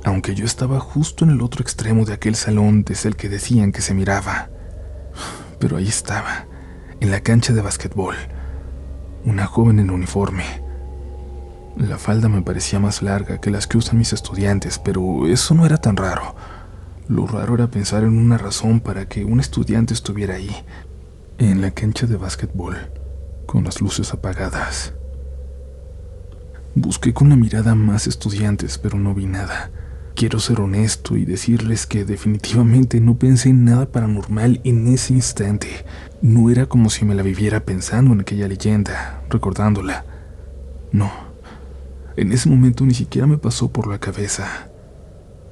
aunque 0.03 0.33
yo 0.33 0.43
estaba 0.43 0.79
justo 0.79 1.23
en 1.23 1.29
el 1.29 1.41
otro 1.41 1.61
extremo 1.61 2.03
de 2.03 2.13
aquel 2.13 2.33
salón 2.33 2.83
desde 2.83 3.09
el 3.09 3.15
que 3.15 3.29
decían 3.29 3.71
que 3.71 3.81
se 3.81 3.93
miraba. 3.93 4.49
Pero 5.59 5.77
ahí 5.77 5.87
estaba, 5.87 6.47
en 6.99 7.11
la 7.11 7.21
cancha 7.21 7.53
de 7.53 7.61
básquetbol, 7.61 8.15
una 9.23 9.45
joven 9.45 9.77
en 9.77 9.91
uniforme. 9.91 10.45
La 11.77 11.99
falda 11.99 12.27
me 12.27 12.41
parecía 12.41 12.79
más 12.79 13.03
larga 13.03 13.39
que 13.39 13.51
las 13.51 13.67
que 13.67 13.77
usan 13.77 13.99
mis 13.99 14.13
estudiantes, 14.13 14.79
pero 14.79 15.27
eso 15.27 15.53
no 15.53 15.63
era 15.67 15.77
tan 15.77 15.95
raro. 15.95 16.35
Lo 17.07 17.27
raro 17.27 17.55
era 17.55 17.69
pensar 17.69 18.03
en 18.03 18.17
una 18.17 18.37
razón 18.37 18.79
para 18.79 19.07
que 19.07 19.25
un 19.25 19.39
estudiante 19.39 19.93
estuviera 19.93 20.35
ahí, 20.35 20.55
en 21.37 21.61
la 21.61 21.71
cancha 21.71 22.07
de 22.07 22.17
básquetbol, 22.17 22.77
con 23.45 23.63
las 23.63 23.81
luces 23.81 24.13
apagadas. 24.13 24.93
Busqué 26.75 27.13
con 27.13 27.29
la 27.29 27.35
mirada 27.35 27.75
más 27.75 28.07
estudiantes, 28.07 28.77
pero 28.77 28.97
no 28.97 29.13
vi 29.13 29.25
nada. 29.25 29.71
Quiero 30.15 30.39
ser 30.39 30.61
honesto 30.61 31.17
y 31.17 31.25
decirles 31.25 31.85
que 31.85 32.05
definitivamente 32.05 33.01
no 33.01 33.17
pensé 33.17 33.49
en 33.49 33.65
nada 33.65 33.91
paranormal 33.91 34.61
en 34.63 34.87
ese 34.87 35.13
instante. 35.13 35.67
No 36.21 36.49
era 36.49 36.67
como 36.67 36.89
si 36.89 37.03
me 37.03 37.15
la 37.15 37.23
viviera 37.23 37.65
pensando 37.65 38.13
en 38.13 38.21
aquella 38.21 38.47
leyenda, 38.47 39.21
recordándola. 39.29 40.05
No. 40.93 41.11
En 42.15 42.31
ese 42.31 42.49
momento 42.49 42.85
ni 42.85 42.93
siquiera 42.93 43.27
me 43.27 43.37
pasó 43.37 43.71
por 43.71 43.87
la 43.87 43.99
cabeza. 43.99 44.70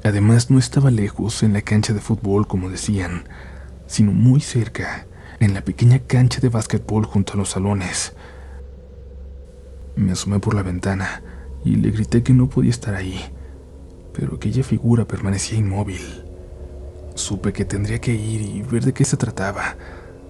Además, 0.03 0.49
no 0.49 0.59
estaba 0.59 0.91
lejos 0.91 1.43
en 1.43 1.53
la 1.53 1.61
cancha 1.61 1.93
de 1.93 1.99
fútbol, 1.99 2.47
como 2.47 2.69
decían, 2.69 3.25
sino 3.85 4.11
muy 4.13 4.39
cerca, 4.39 5.07
en 5.39 5.53
la 5.53 5.61
pequeña 5.61 5.99
cancha 5.99 6.39
de 6.39 6.49
básquetbol 6.49 7.05
junto 7.05 7.33
a 7.33 7.35
los 7.35 7.49
salones. 7.49 8.13
Me 9.95 10.13
asomé 10.13 10.39
por 10.39 10.53
la 10.53 10.63
ventana 10.63 11.21
y 11.65 11.75
le 11.75 11.91
grité 11.91 12.23
que 12.23 12.33
no 12.33 12.49
podía 12.49 12.71
estar 12.71 12.95
ahí, 12.95 13.19
pero 14.13 14.35
aquella 14.35 14.63
figura 14.63 15.05
permanecía 15.05 15.59
inmóvil. 15.59 16.23
Supe 17.15 17.51
que 17.51 17.65
tendría 17.65 17.99
que 17.99 18.13
ir 18.13 18.41
y 18.41 18.61
ver 18.61 18.85
de 18.85 18.93
qué 18.93 19.03
se 19.03 19.17
trataba, 19.17 19.75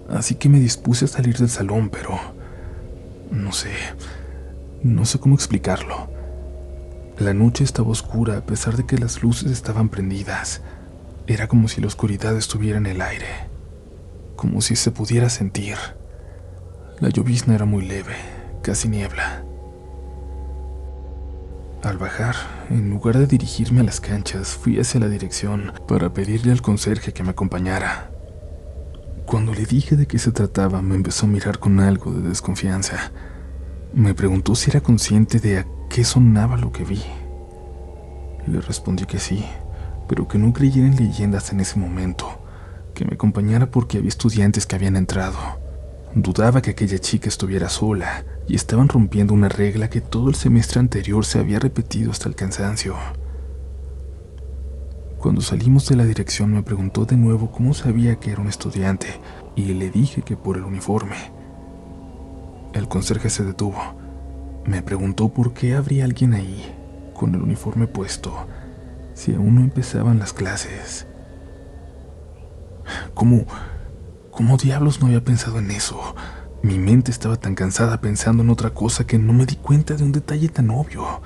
así 0.09 0.35
que 0.35 0.49
me 0.49 0.59
dispuse 0.59 1.05
a 1.05 1.07
salir 1.07 1.37
del 1.37 1.49
salón, 1.49 1.89
pero... 1.89 2.19
no 3.29 3.51
sé, 3.51 3.71
no 4.81 5.05
sé 5.05 5.19
cómo 5.19 5.35
explicarlo. 5.35 6.18
La 7.19 7.33
noche 7.33 7.65
estaba 7.65 7.89
oscura 7.89 8.37
a 8.37 8.45
pesar 8.45 8.77
de 8.77 8.85
que 8.85 8.97
las 8.97 9.21
luces 9.23 9.51
estaban 9.51 9.89
prendidas. 9.89 10.61
Era 11.27 11.49
como 11.49 11.67
si 11.67 11.81
la 11.81 11.87
oscuridad 11.87 12.37
estuviera 12.37 12.77
en 12.77 12.85
el 12.85 13.01
aire, 13.01 13.49
como 14.37 14.61
si 14.61 14.77
se 14.77 14.91
pudiera 14.91 15.29
sentir. 15.29 15.75
La 17.01 17.09
llovizna 17.09 17.55
era 17.55 17.65
muy 17.65 17.85
leve, 17.85 18.15
casi 18.63 18.87
niebla. 18.87 19.43
Al 21.83 21.97
bajar, 21.97 22.35
en 22.69 22.89
lugar 22.89 23.17
de 23.17 23.27
dirigirme 23.27 23.81
a 23.81 23.83
las 23.83 23.99
canchas, 23.99 24.55
fui 24.55 24.79
hacia 24.79 25.01
la 25.01 25.09
dirección 25.09 25.73
para 25.89 26.13
pedirle 26.13 26.53
al 26.53 26.61
conserje 26.61 27.11
que 27.11 27.23
me 27.23 27.31
acompañara. 27.31 28.11
Cuando 29.25 29.53
le 29.53 29.65
dije 29.65 29.97
de 29.97 30.07
qué 30.07 30.19
se 30.19 30.31
trataba, 30.31 30.81
me 30.81 30.95
empezó 30.95 31.25
a 31.25 31.29
mirar 31.29 31.59
con 31.59 31.81
algo 31.81 32.13
de 32.13 32.29
desconfianza. 32.29 33.11
Me 33.93 34.13
preguntó 34.13 34.55
si 34.55 34.69
era 34.71 34.79
consciente 34.79 35.41
de 35.41 35.65
qué 35.89 36.03
sonaba 36.03 36.55
lo 36.55 36.71
que 36.71 36.83
vi. 36.83 37.01
Le 38.47 38.61
respondí 38.61 39.05
que 39.05 39.19
sí, 39.19 39.43
pero 40.07 40.27
que 40.27 40.37
no 40.37 40.53
creyera 40.53 40.87
en 40.87 40.95
leyendas 40.95 41.51
en 41.51 41.59
ese 41.59 41.79
momento, 41.79 42.27
que 42.93 43.05
me 43.05 43.15
acompañara 43.15 43.69
porque 43.69 43.97
había 43.97 44.09
estudiantes 44.09 44.65
que 44.65 44.75
habían 44.75 44.95
entrado. 44.95 45.37
Dudaba 46.15 46.61
que 46.61 46.71
aquella 46.71 46.99
chica 46.99 47.27
estuviera 47.27 47.69
sola 47.69 48.23
y 48.47 48.55
estaban 48.55 48.87
rompiendo 48.87 49.33
una 49.33 49.49
regla 49.49 49.89
que 49.89 50.01
todo 50.01 50.29
el 50.29 50.35
semestre 50.35 50.79
anterior 50.79 51.25
se 51.25 51.39
había 51.39 51.59
repetido 51.59 52.11
hasta 52.11 52.29
el 52.29 52.35
cansancio. 52.35 52.95
Cuando 55.19 55.41
salimos 55.41 55.87
de 55.89 55.97
la 55.97 56.05
dirección 56.05 56.53
me 56.53 56.63
preguntó 56.63 57.05
de 57.05 57.17
nuevo 57.17 57.51
cómo 57.51 57.73
sabía 57.73 58.15
que 58.15 58.31
era 58.31 58.41
un 58.41 58.47
estudiante 58.47 59.19
y 59.55 59.73
le 59.73 59.89
dije 59.89 60.21
que 60.21 60.37
por 60.37 60.55
el 60.55 60.63
uniforme. 60.63 61.17
El 62.73 62.87
conserje 62.87 63.29
se 63.29 63.43
detuvo. 63.43 63.98
Me 64.69 64.83
preguntó 64.83 65.29
por 65.29 65.53
qué 65.53 65.73
habría 65.73 66.05
alguien 66.05 66.35
ahí, 66.35 66.63
con 67.15 67.33
el 67.33 67.41
uniforme 67.41 67.87
puesto, 67.87 68.45
si 69.15 69.33
aún 69.33 69.55
no 69.55 69.61
empezaban 69.61 70.19
las 70.19 70.31
clases. 70.31 71.07
¿Cómo, 73.15 73.47
cómo 74.29 74.57
diablos 74.57 75.01
no 75.01 75.07
había 75.07 75.23
pensado 75.23 75.57
en 75.57 75.71
eso? 75.71 75.99
Mi 76.61 76.77
mente 76.77 77.09
estaba 77.09 77.35
tan 77.35 77.55
cansada 77.55 77.99
pensando 77.99 78.43
en 78.43 78.51
otra 78.51 78.69
cosa 78.69 79.07
que 79.07 79.17
no 79.17 79.33
me 79.33 79.47
di 79.47 79.55
cuenta 79.55 79.95
de 79.95 80.03
un 80.03 80.11
detalle 80.11 80.49
tan 80.49 80.69
obvio. 80.69 81.23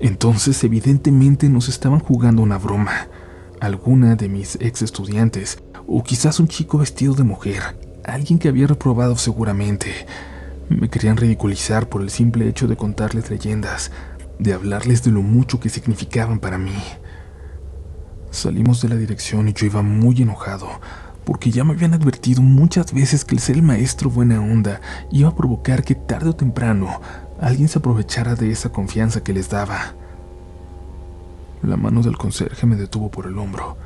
Entonces, 0.00 0.64
evidentemente, 0.64 1.50
nos 1.50 1.68
estaban 1.68 2.00
jugando 2.00 2.40
una 2.40 2.56
broma. 2.56 3.08
Alguna 3.60 4.16
de 4.16 4.30
mis 4.30 4.56
ex 4.62 4.80
estudiantes, 4.80 5.62
o 5.86 6.02
quizás 6.02 6.40
un 6.40 6.48
chico 6.48 6.78
vestido 6.78 7.12
de 7.12 7.22
mujer, 7.22 7.76
alguien 8.02 8.38
que 8.38 8.48
había 8.48 8.66
reprobado 8.66 9.18
seguramente. 9.18 10.06
Me 10.78 10.88
querían 10.88 11.18
ridiculizar 11.18 11.88
por 11.88 12.00
el 12.00 12.08
simple 12.08 12.48
hecho 12.48 12.66
de 12.66 12.76
contarles 12.76 13.30
leyendas, 13.30 13.90
de 14.38 14.54
hablarles 14.54 15.02
de 15.02 15.10
lo 15.10 15.20
mucho 15.20 15.60
que 15.60 15.68
significaban 15.68 16.40
para 16.40 16.56
mí. 16.56 16.76
Salimos 18.30 18.80
de 18.80 18.88
la 18.88 18.96
dirección 18.96 19.48
y 19.48 19.52
yo 19.52 19.66
iba 19.66 19.82
muy 19.82 20.22
enojado, 20.22 20.68
porque 21.24 21.50
ya 21.50 21.62
me 21.62 21.74
habían 21.74 21.92
advertido 21.92 22.40
muchas 22.40 22.94
veces 22.94 23.24
que 23.24 23.34
el 23.34 23.40
ser 23.40 23.56
el 23.56 23.62
maestro 23.62 24.08
buena 24.08 24.40
onda 24.40 24.80
iba 25.10 25.28
a 25.28 25.36
provocar 25.36 25.84
que 25.84 25.94
tarde 25.94 26.30
o 26.30 26.36
temprano 26.36 27.00
alguien 27.38 27.68
se 27.68 27.78
aprovechara 27.78 28.34
de 28.34 28.50
esa 28.50 28.70
confianza 28.70 29.22
que 29.22 29.34
les 29.34 29.50
daba. 29.50 29.94
La 31.62 31.76
mano 31.76 32.02
del 32.02 32.16
conserje 32.16 32.66
me 32.66 32.76
detuvo 32.76 33.10
por 33.10 33.26
el 33.26 33.36
hombro. 33.38 33.76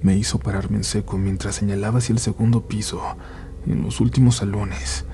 Me 0.00 0.16
hizo 0.16 0.38
pararme 0.38 0.76
en 0.76 0.84
seco 0.84 1.18
mientras 1.18 1.56
señalaba 1.56 1.98
hacia 1.98 2.12
el 2.12 2.20
segundo 2.20 2.68
piso, 2.68 3.02
en 3.66 3.82
los 3.82 4.00
últimos 4.00 4.36
salones. 4.36 5.04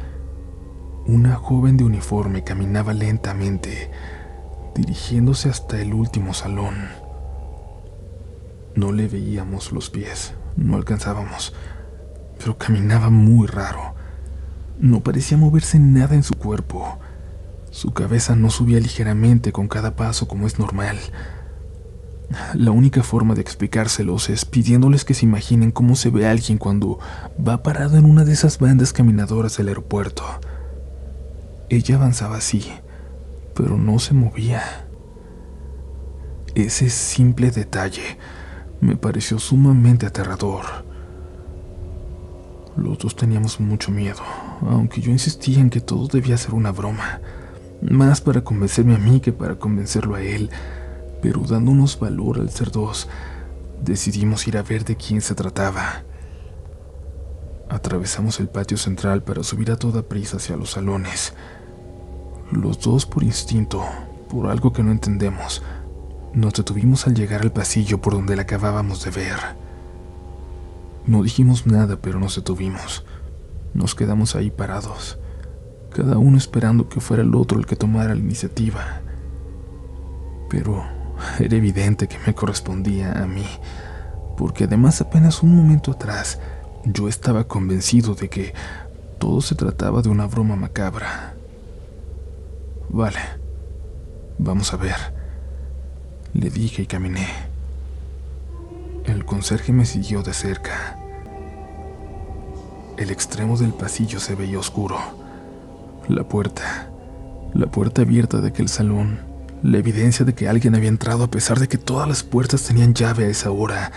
Una 1.08 1.36
joven 1.36 1.76
de 1.76 1.84
uniforme 1.84 2.42
caminaba 2.42 2.92
lentamente, 2.92 3.92
dirigiéndose 4.74 5.48
hasta 5.48 5.80
el 5.80 5.94
último 5.94 6.34
salón. 6.34 6.74
No 8.74 8.90
le 8.90 9.06
veíamos 9.06 9.70
los 9.70 9.88
pies, 9.88 10.34
no 10.56 10.74
alcanzábamos, 10.74 11.54
pero 12.38 12.58
caminaba 12.58 13.08
muy 13.08 13.46
raro. 13.46 13.94
No 14.80 15.00
parecía 15.04 15.38
moverse 15.38 15.78
nada 15.78 16.16
en 16.16 16.24
su 16.24 16.34
cuerpo. 16.34 16.98
Su 17.70 17.92
cabeza 17.92 18.34
no 18.34 18.50
subía 18.50 18.80
ligeramente 18.80 19.52
con 19.52 19.68
cada 19.68 19.94
paso 19.94 20.26
como 20.26 20.48
es 20.48 20.58
normal. 20.58 20.98
La 22.54 22.72
única 22.72 23.04
forma 23.04 23.36
de 23.36 23.42
explicárselos 23.42 24.28
es 24.28 24.44
pidiéndoles 24.44 25.04
que 25.04 25.14
se 25.14 25.24
imaginen 25.24 25.70
cómo 25.70 25.94
se 25.94 26.10
ve 26.10 26.26
alguien 26.26 26.58
cuando 26.58 26.98
va 27.46 27.62
parado 27.62 27.96
en 27.96 28.06
una 28.06 28.24
de 28.24 28.32
esas 28.32 28.58
bandas 28.58 28.92
caminadoras 28.92 29.56
del 29.56 29.68
aeropuerto. 29.68 30.24
Ella 31.68 31.96
avanzaba 31.96 32.36
así, 32.36 32.64
pero 33.54 33.76
no 33.76 33.98
se 33.98 34.14
movía. 34.14 34.86
Ese 36.54 36.90
simple 36.90 37.50
detalle 37.50 38.18
me 38.80 38.96
pareció 38.96 39.38
sumamente 39.38 40.06
aterrador. 40.06 40.64
Los 42.76 42.98
dos 42.98 43.16
teníamos 43.16 43.58
mucho 43.58 43.90
miedo, 43.90 44.22
aunque 44.60 45.00
yo 45.00 45.10
insistía 45.10 45.60
en 45.60 45.70
que 45.70 45.80
todo 45.80 46.06
debía 46.08 46.36
ser 46.36 46.54
una 46.54 46.72
broma, 46.72 47.20
más 47.82 48.20
para 48.20 48.44
convencerme 48.44 48.94
a 48.94 48.98
mí 48.98 49.20
que 49.20 49.32
para 49.32 49.58
convencerlo 49.58 50.14
a 50.14 50.22
él, 50.22 50.50
pero 51.22 51.40
dándonos 51.40 51.98
valor 51.98 52.38
al 52.38 52.50
ser 52.50 52.70
dos, 52.70 53.08
decidimos 53.82 54.46
ir 54.46 54.56
a 54.58 54.62
ver 54.62 54.84
de 54.84 54.96
quién 54.96 55.20
se 55.20 55.34
trataba. 55.34 56.04
Atravesamos 57.68 58.38
el 58.40 58.48
patio 58.48 58.76
central 58.76 59.22
para 59.22 59.42
subir 59.42 59.70
a 59.72 59.76
toda 59.76 60.02
prisa 60.02 60.36
hacia 60.36 60.56
los 60.56 60.70
salones. 60.70 61.34
Los 62.52 62.80
dos 62.80 63.06
por 63.06 63.24
instinto, 63.24 63.84
por 64.28 64.48
algo 64.48 64.72
que 64.72 64.82
no 64.82 64.92
entendemos, 64.92 65.62
nos 66.32 66.54
detuvimos 66.54 67.06
al 67.06 67.14
llegar 67.14 67.42
al 67.42 67.52
pasillo 67.52 68.00
por 68.00 68.12
donde 68.12 68.36
la 68.36 68.42
acabábamos 68.42 69.04
de 69.04 69.10
ver. 69.10 69.38
No 71.06 71.22
dijimos 71.22 71.66
nada, 71.66 71.96
pero 71.96 72.20
nos 72.20 72.36
detuvimos. 72.36 73.04
Nos 73.74 73.94
quedamos 73.94 74.36
ahí 74.36 74.50
parados, 74.50 75.18
cada 75.94 76.18
uno 76.18 76.36
esperando 76.36 76.88
que 76.88 77.00
fuera 77.00 77.22
el 77.22 77.34
otro 77.34 77.58
el 77.58 77.66
que 77.66 77.76
tomara 77.76 78.14
la 78.14 78.20
iniciativa. 78.20 79.00
Pero 80.48 80.84
era 81.38 81.56
evidente 81.56 82.08
que 82.08 82.18
me 82.26 82.34
correspondía 82.34 83.12
a 83.22 83.26
mí, 83.26 83.46
porque 84.36 84.64
además 84.64 85.00
apenas 85.00 85.42
un 85.42 85.54
momento 85.54 85.92
atrás 85.92 86.38
yo 86.84 87.08
estaba 87.08 87.44
convencido 87.44 88.14
de 88.14 88.28
que 88.28 88.54
todo 89.18 89.40
se 89.40 89.54
trataba 89.54 90.02
de 90.02 90.08
una 90.08 90.26
broma 90.26 90.56
macabra. 90.56 91.35
Vale, 92.88 93.18
vamos 94.38 94.72
a 94.72 94.76
ver, 94.76 94.96
le 96.32 96.50
dije 96.50 96.82
y 96.82 96.86
caminé. 96.86 97.26
El 99.04 99.24
conserje 99.24 99.72
me 99.72 99.86
siguió 99.86 100.22
de 100.22 100.32
cerca. 100.32 100.98
El 102.96 103.10
extremo 103.10 103.56
del 103.56 103.72
pasillo 103.72 104.20
se 104.20 104.34
veía 104.34 104.58
oscuro. 104.58 104.98
La 106.08 106.24
puerta, 106.24 106.90
la 107.54 107.66
puerta 107.66 108.02
abierta 108.02 108.40
de 108.40 108.48
aquel 108.48 108.68
salón, 108.68 109.20
la 109.62 109.78
evidencia 109.78 110.24
de 110.24 110.34
que 110.34 110.48
alguien 110.48 110.74
había 110.74 110.88
entrado 110.88 111.24
a 111.24 111.30
pesar 111.30 111.58
de 111.58 111.68
que 111.68 111.78
todas 111.78 112.08
las 112.08 112.22
puertas 112.22 112.62
tenían 112.62 112.94
llave 112.94 113.24
a 113.24 113.28
esa 113.28 113.50
hora, 113.50 113.92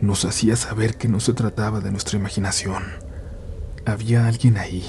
nos 0.00 0.24
hacía 0.24 0.56
saber 0.56 0.96
que 0.96 1.08
no 1.08 1.20
se 1.20 1.32
trataba 1.32 1.80
de 1.80 1.90
nuestra 1.90 2.18
imaginación. 2.18 2.84
Había 3.86 4.26
alguien 4.26 4.58
ahí, 4.58 4.84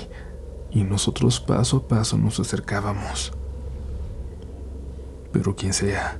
y 0.71 0.83
nosotros 0.83 1.39
paso 1.39 1.77
a 1.77 1.87
paso 1.87 2.17
nos 2.17 2.39
acercábamos. 2.39 3.33
Pero 5.31 5.55
quien 5.55 5.73
sea, 5.73 6.19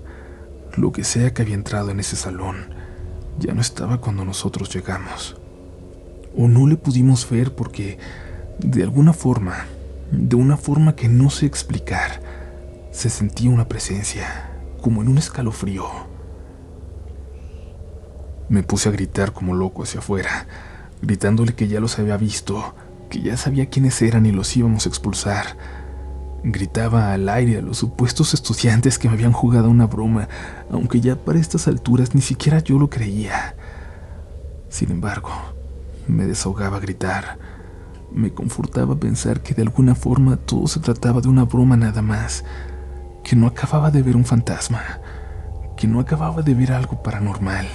lo 0.76 0.92
que 0.92 1.04
sea 1.04 1.34
que 1.34 1.42
había 1.42 1.56
entrado 1.56 1.92
en 1.92 2.00
ese 2.00 2.16
salón, 2.16 2.74
ya 3.40 3.54
no 3.54 3.62
estaba 3.62 4.00
cuando 4.00 4.26
nosotros 4.26 4.74
llegamos. 4.74 5.38
O 6.38 6.48
no 6.48 6.68
le 6.68 6.76
pudimos 6.76 7.30
ver 7.30 7.54
porque, 7.54 7.98
de 8.60 8.84
alguna 8.84 9.14
forma, 9.14 9.66
de 10.12 10.36
una 10.36 10.58
forma 10.58 10.96
que 10.96 11.08
no 11.08 11.30
sé 11.30 11.46
explicar, 11.46 12.22
se 12.92 13.10
sentía 13.10 13.50
una 13.50 13.68
presencia, 13.68 14.52
como 14.82 15.02
en 15.02 15.10
un 15.10 15.18
escalofrío. 15.18 15.86
Me 18.50 18.64
puse 18.64 18.90
a 18.90 18.92
gritar 18.92 19.32
como 19.32 19.54
loco 19.54 19.84
hacia 19.84 20.00
afuera, 20.00 20.48
gritándole 21.02 21.54
que 21.54 21.68
ya 21.68 21.80
los 21.80 22.00
había 22.00 22.18
visto, 22.18 22.74
que 23.10 23.22
ya 23.22 23.38
sabía 23.38 23.70
quiénes 23.70 24.02
eran 24.02 24.26
y 24.26 24.32
los 24.32 24.56
íbamos 24.56 24.86
a 24.86 24.90
expulsar. 24.90 25.58
Gritaba 26.44 27.12
al 27.12 27.28
aire 27.28 27.58
a 27.58 27.62
los 27.62 27.78
supuestos 27.78 28.34
estudiantes 28.34 28.98
que 28.98 29.10
me 29.10 29.16
habían 29.16 29.34
jugado 29.34 29.70
una 29.70 29.88
broma, 29.88 30.30
aunque 30.72 31.02
ya 31.02 31.16
para 31.16 31.40
estas 31.40 31.68
alturas 31.68 32.16
ni 32.16 32.22
siquiera 32.22 32.60
yo 32.60 32.80
lo 32.80 32.90
creía. 32.90 33.56
Sin 34.70 34.92
embargo, 34.92 35.32
me 36.08 36.26
desahogaba 36.26 36.80
gritar. 36.80 37.38
Me 38.12 38.34
confortaba 38.34 38.96
pensar 38.96 39.42
que 39.42 39.54
de 39.54 39.64
alguna 39.64 39.96
forma 39.96 40.38
todo 40.38 40.68
se 40.68 40.80
trataba 40.80 41.22
de 41.22 41.28
una 41.28 41.44
broma 41.44 41.76
nada 41.76 42.02
más, 42.02 42.46
que 43.24 43.36
no 43.36 43.48
acababa 43.48 43.92
de 43.92 44.02
ver 44.02 44.16
un 44.16 44.26
fantasma, 44.26 44.82
que 45.76 45.88
no 45.88 46.00
acababa 46.00 46.42
de 46.42 46.54
ver 46.54 46.72
algo 46.72 47.04
paranormal. 47.04 47.68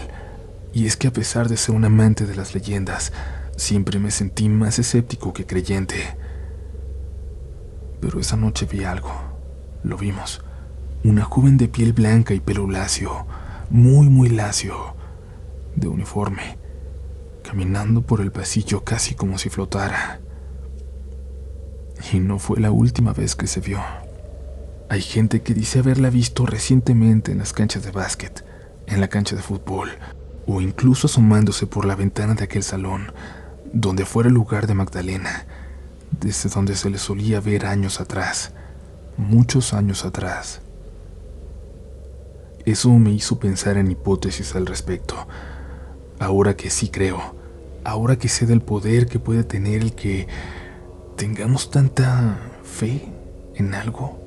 Y 0.73 0.87
es 0.87 0.97
que 0.97 1.09
a 1.09 1.13
pesar 1.13 1.49
de 1.49 1.57
ser 1.57 1.75
un 1.75 1.85
amante 1.85 2.27
de 2.27 2.35
las 2.35 2.55
leyendas, 2.55 3.13
siempre 3.57 3.99
me 3.99 4.11
sentí 4.11 4.49
más 4.49 4.79
escéptico 4.79 5.33
que 5.33 5.47
creyente. 5.47 5.97
Pero 8.01 8.21
esa 8.21 8.37
noche 8.37 8.67
vi 8.67 8.85
algo. 8.85 9.13
Lo 9.83 9.97
vimos. 9.97 10.43
Una 11.05 11.25
joven 11.25 11.57
de 11.57 11.69
piel 11.69 11.93
blanca 11.93 12.35
y 12.35 12.41
pelo 12.41 12.69
lacio, 12.71 13.27
muy, 13.71 14.09
muy 14.09 14.31
lacio, 14.31 14.95
de 15.77 15.89
uniforme, 15.89 16.57
caminando 17.43 18.03
por 18.03 18.21
el 18.21 18.33
pasillo 18.33 18.85
casi 18.85 19.15
como 19.15 19.37
si 19.37 19.51
flotara. 19.51 20.21
Y 22.13 22.21
no 22.21 22.39
fue 22.39 22.61
la 22.61 22.71
última 22.71 23.13
vez 23.13 23.37
que 23.37 23.47
se 23.47 23.61
vio. 23.61 23.81
Hay 24.89 25.03
gente 25.03 25.43
que 25.43 25.55
dice 25.55 25.81
haberla 25.81 26.11
visto 26.11 26.47
recientemente 26.47 27.33
en 27.33 27.39
las 27.39 27.53
canchas 27.53 27.85
de 27.85 27.91
básquet, 27.91 28.45
en 28.87 29.01
la 29.01 29.09
cancha 29.09 29.37
de 29.37 29.43
fútbol, 29.43 29.91
o 30.47 30.61
incluso 30.61 31.07
asomándose 31.07 31.67
por 31.67 31.85
la 31.85 31.97
ventana 31.97 32.35
de 32.35 32.45
aquel 32.45 32.63
salón, 32.63 33.13
donde 33.75 34.07
fuera 34.07 34.29
el 34.29 34.35
lugar 34.35 34.67
de 34.67 34.73
Magdalena, 34.73 35.45
desde 36.21 36.49
donde 36.49 36.75
se 36.75 36.89
le 36.89 36.97
solía 36.97 37.41
ver 37.41 37.67
años 37.67 38.01
atrás, 38.01 38.53
muchos 39.19 39.75
años 39.75 40.07
atrás. 40.07 40.63
Eso 42.65 42.91
me 42.93 43.11
hizo 43.11 43.39
pensar 43.39 43.77
en 43.77 43.91
hipótesis 43.91 44.55
al 44.55 44.65
respecto. 44.65 45.29
Ahora 46.19 46.57
que 46.57 46.71
sí 46.71 46.89
creo, 46.89 47.35
ahora 47.85 48.17
que 48.17 48.29
sé 48.29 48.47
del 48.47 48.63
poder 48.63 49.07
que 49.07 49.19
puede 49.19 49.45
tener 49.45 49.83
el 49.83 49.95
que 49.95 50.27
tengamos 51.17 51.71
tanta 51.71 52.39
fe 52.63 53.13
en 53.57 53.75
algo 53.75 54.25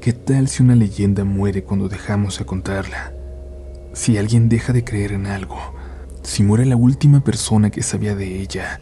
¿Qué 0.00 0.12
tal 0.12 0.48
si 0.48 0.62
una 0.62 0.74
leyenda 0.74 1.24
muere 1.24 1.64
cuando 1.64 1.88
dejamos 1.88 2.38
de 2.38 2.46
contarla? 2.46 3.12
Si 3.92 4.16
alguien 4.16 4.48
deja 4.48 4.72
de 4.72 4.84
creer 4.84 5.12
en 5.12 5.26
algo, 5.26 5.58
si 6.22 6.42
muere 6.42 6.66
la 6.66 6.76
última 6.76 7.20
persona 7.20 7.70
que 7.70 7.82
sabía 7.82 8.14
de 8.14 8.40
ella, 8.40 8.80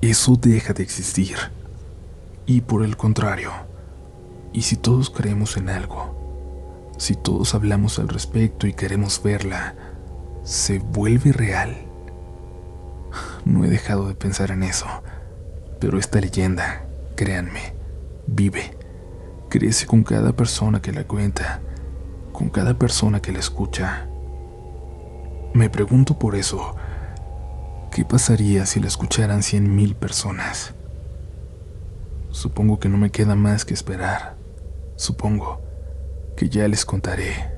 eso 0.00 0.36
deja 0.36 0.72
de 0.72 0.82
existir. 0.82 1.36
Y 2.46 2.60
por 2.60 2.84
el 2.84 2.96
contrario, 2.96 3.50
¿y 4.52 4.62
si 4.62 4.76
todos 4.76 5.10
creemos 5.10 5.56
en 5.56 5.68
algo? 5.68 6.94
Si 6.98 7.14
todos 7.14 7.54
hablamos 7.54 7.98
al 7.98 8.08
respecto 8.08 8.66
y 8.66 8.72
queremos 8.72 9.22
verla, 9.22 9.74
¿se 10.44 10.78
vuelve 10.78 11.32
real? 11.32 11.76
No 13.44 13.64
he 13.64 13.68
dejado 13.68 14.08
de 14.08 14.14
pensar 14.14 14.50
en 14.50 14.62
eso, 14.62 14.86
pero 15.80 15.98
esta 15.98 16.20
leyenda, 16.20 16.86
créanme, 17.16 17.74
vive, 18.26 18.76
crece 19.48 19.86
con 19.86 20.02
cada 20.02 20.34
persona 20.34 20.80
que 20.80 20.92
la 20.92 21.04
cuenta, 21.04 21.60
con 22.32 22.48
cada 22.48 22.78
persona 22.78 23.20
que 23.20 23.32
la 23.32 23.40
escucha. 23.40 24.08
Me 25.56 25.70
pregunto 25.70 26.18
por 26.18 26.34
eso, 26.34 26.76
¿qué 27.90 28.04
pasaría 28.04 28.66
si 28.66 28.78
la 28.78 28.88
escucharan 28.88 29.42
cien 29.42 29.74
mil 29.74 29.94
personas? 29.94 30.74
Supongo 32.30 32.78
que 32.78 32.90
no 32.90 32.98
me 32.98 33.08
queda 33.10 33.36
más 33.36 33.64
que 33.64 33.72
esperar. 33.72 34.36
Supongo 34.96 35.62
que 36.36 36.50
ya 36.50 36.68
les 36.68 36.84
contaré. 36.84 37.54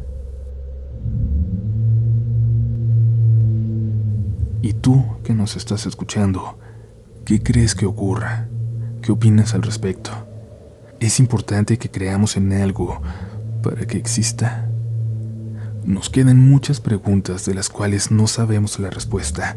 ¿Y 4.62 4.74
tú 4.74 5.04
que 5.24 5.34
nos 5.34 5.56
estás 5.56 5.84
escuchando? 5.84 6.56
¿Qué 7.24 7.42
crees 7.42 7.74
que 7.74 7.86
ocurra? 7.86 8.46
¿Qué 9.02 9.10
opinas 9.10 9.54
al 9.54 9.62
respecto? 9.62 10.12
¿Es 11.00 11.18
importante 11.18 11.78
que 11.78 11.90
creamos 11.90 12.36
en 12.36 12.52
algo 12.52 13.02
para 13.60 13.86
que 13.86 13.98
exista? 13.98 14.67
Nos 15.88 16.10
quedan 16.10 16.38
muchas 16.38 16.80
preguntas 16.80 17.46
de 17.46 17.54
las 17.54 17.70
cuales 17.70 18.10
no 18.10 18.26
sabemos 18.26 18.78
la 18.78 18.90
respuesta. 18.90 19.56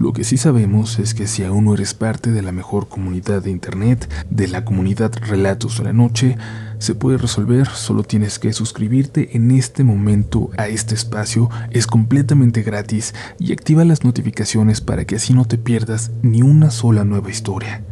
Lo 0.00 0.12
que 0.12 0.24
sí 0.24 0.36
sabemos 0.36 0.98
es 0.98 1.14
que 1.14 1.28
si 1.28 1.44
aún 1.44 1.66
no 1.66 1.74
eres 1.74 1.94
parte 1.94 2.32
de 2.32 2.42
la 2.42 2.50
mejor 2.50 2.88
comunidad 2.88 3.40
de 3.40 3.52
Internet, 3.52 4.10
de 4.30 4.48
la 4.48 4.64
comunidad 4.64 5.12
Relatos 5.14 5.78
de 5.78 5.84
la 5.84 5.92
Noche, 5.92 6.36
se 6.80 6.96
puede 6.96 7.18
resolver, 7.18 7.68
solo 7.68 8.02
tienes 8.02 8.40
que 8.40 8.52
suscribirte 8.52 9.36
en 9.36 9.52
este 9.52 9.84
momento 9.84 10.50
a 10.56 10.66
este 10.66 10.96
espacio, 10.96 11.48
es 11.70 11.86
completamente 11.86 12.62
gratis 12.62 13.14
y 13.38 13.52
activa 13.52 13.84
las 13.84 14.02
notificaciones 14.02 14.80
para 14.80 15.04
que 15.04 15.14
así 15.14 15.34
no 15.34 15.44
te 15.44 15.56
pierdas 15.56 16.10
ni 16.22 16.42
una 16.42 16.72
sola 16.72 17.04
nueva 17.04 17.30
historia. 17.30 17.84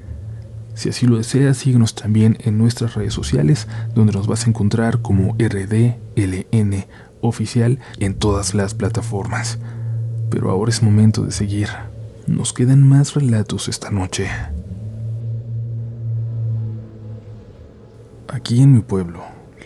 Si 0.75 0.89
así 0.89 1.07
lo 1.07 1.17
deseas, 1.17 1.59
síguenos 1.59 1.95
también 1.95 2.39
en 2.41 2.59
nuestras 2.59 2.95
redes 2.95 3.15
sociales, 3.15 3.69
donde 3.95 4.13
nos 4.13 4.27
vas 4.27 4.47
a 4.47 4.49
encontrar 4.49 5.01
como 5.01 5.37
RDLN 5.39 6.87
oficial 7.21 7.79
en 7.99 8.15
todas 8.15 8.55
las 8.55 8.75
plataformas. 8.75 9.59
Pero 10.31 10.51
ahora 10.51 10.71
es 10.71 10.83
momento 10.83 11.23
de 11.23 11.33
seguir. 11.33 11.69
Nos 12.27 12.53
quedan 12.53 12.87
más 12.87 13.15
relatos 13.15 13.69
esta 13.69 13.91
noche. 13.91 14.29
Aquí 18.29 18.61
en 18.63 18.73
mi 18.73 18.81
pueblo, 18.81 19.23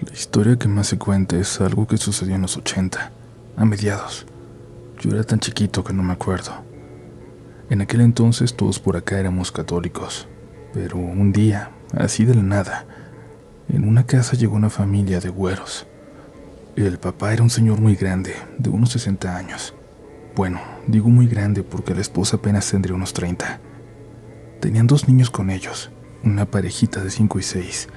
la 0.06 0.12
historia 0.12 0.56
que 0.56 0.68
más 0.68 0.86
se 0.86 0.98
cuenta 0.98 1.36
es 1.36 1.60
algo 1.60 1.86
que 1.86 1.96
sucedió 1.96 2.36
en 2.36 2.42
los 2.42 2.56
80, 2.56 3.10
a 3.56 3.64
mediados. 3.64 4.26
Yo 5.00 5.10
era 5.10 5.24
tan 5.24 5.40
chiquito 5.40 5.82
que 5.82 5.92
no 5.92 6.02
me 6.02 6.12
acuerdo. 6.12 6.52
En 7.70 7.80
aquel 7.80 8.02
entonces 8.02 8.54
todos 8.54 8.78
por 8.78 8.96
acá 8.96 9.18
éramos 9.18 9.50
católicos. 9.50 10.28
Pero 10.72 10.96
un 10.96 11.32
día, 11.32 11.70
así 11.92 12.24
de 12.24 12.34
la 12.34 12.42
nada, 12.42 12.86
en 13.68 13.88
una 13.88 14.06
casa 14.06 14.36
llegó 14.36 14.56
una 14.56 14.70
familia 14.70 15.20
de 15.20 15.28
güeros. 15.28 15.86
El 16.76 16.98
papá 16.98 17.34
era 17.34 17.42
un 17.42 17.50
señor 17.50 17.80
muy 17.80 17.96
grande, 17.96 18.34
de 18.58 18.70
unos 18.70 18.92
60 18.92 19.36
años. 19.36 19.74
Bueno, 20.34 20.60
digo 20.86 21.10
muy 21.10 21.26
grande 21.26 21.62
porque 21.62 21.94
la 21.94 22.00
esposa 22.00 22.36
apenas 22.36 22.70
tendría 22.70 22.96
unos 22.96 23.12
30. 23.12 23.60
Tenían 24.60 24.86
dos 24.86 25.06
niños 25.06 25.28
con 25.28 25.50
ellos, 25.50 25.90
una 26.24 26.50
parejita 26.50 27.04
de 27.04 27.10
5 27.10 27.38
y 27.38 27.42
6. 27.42 27.88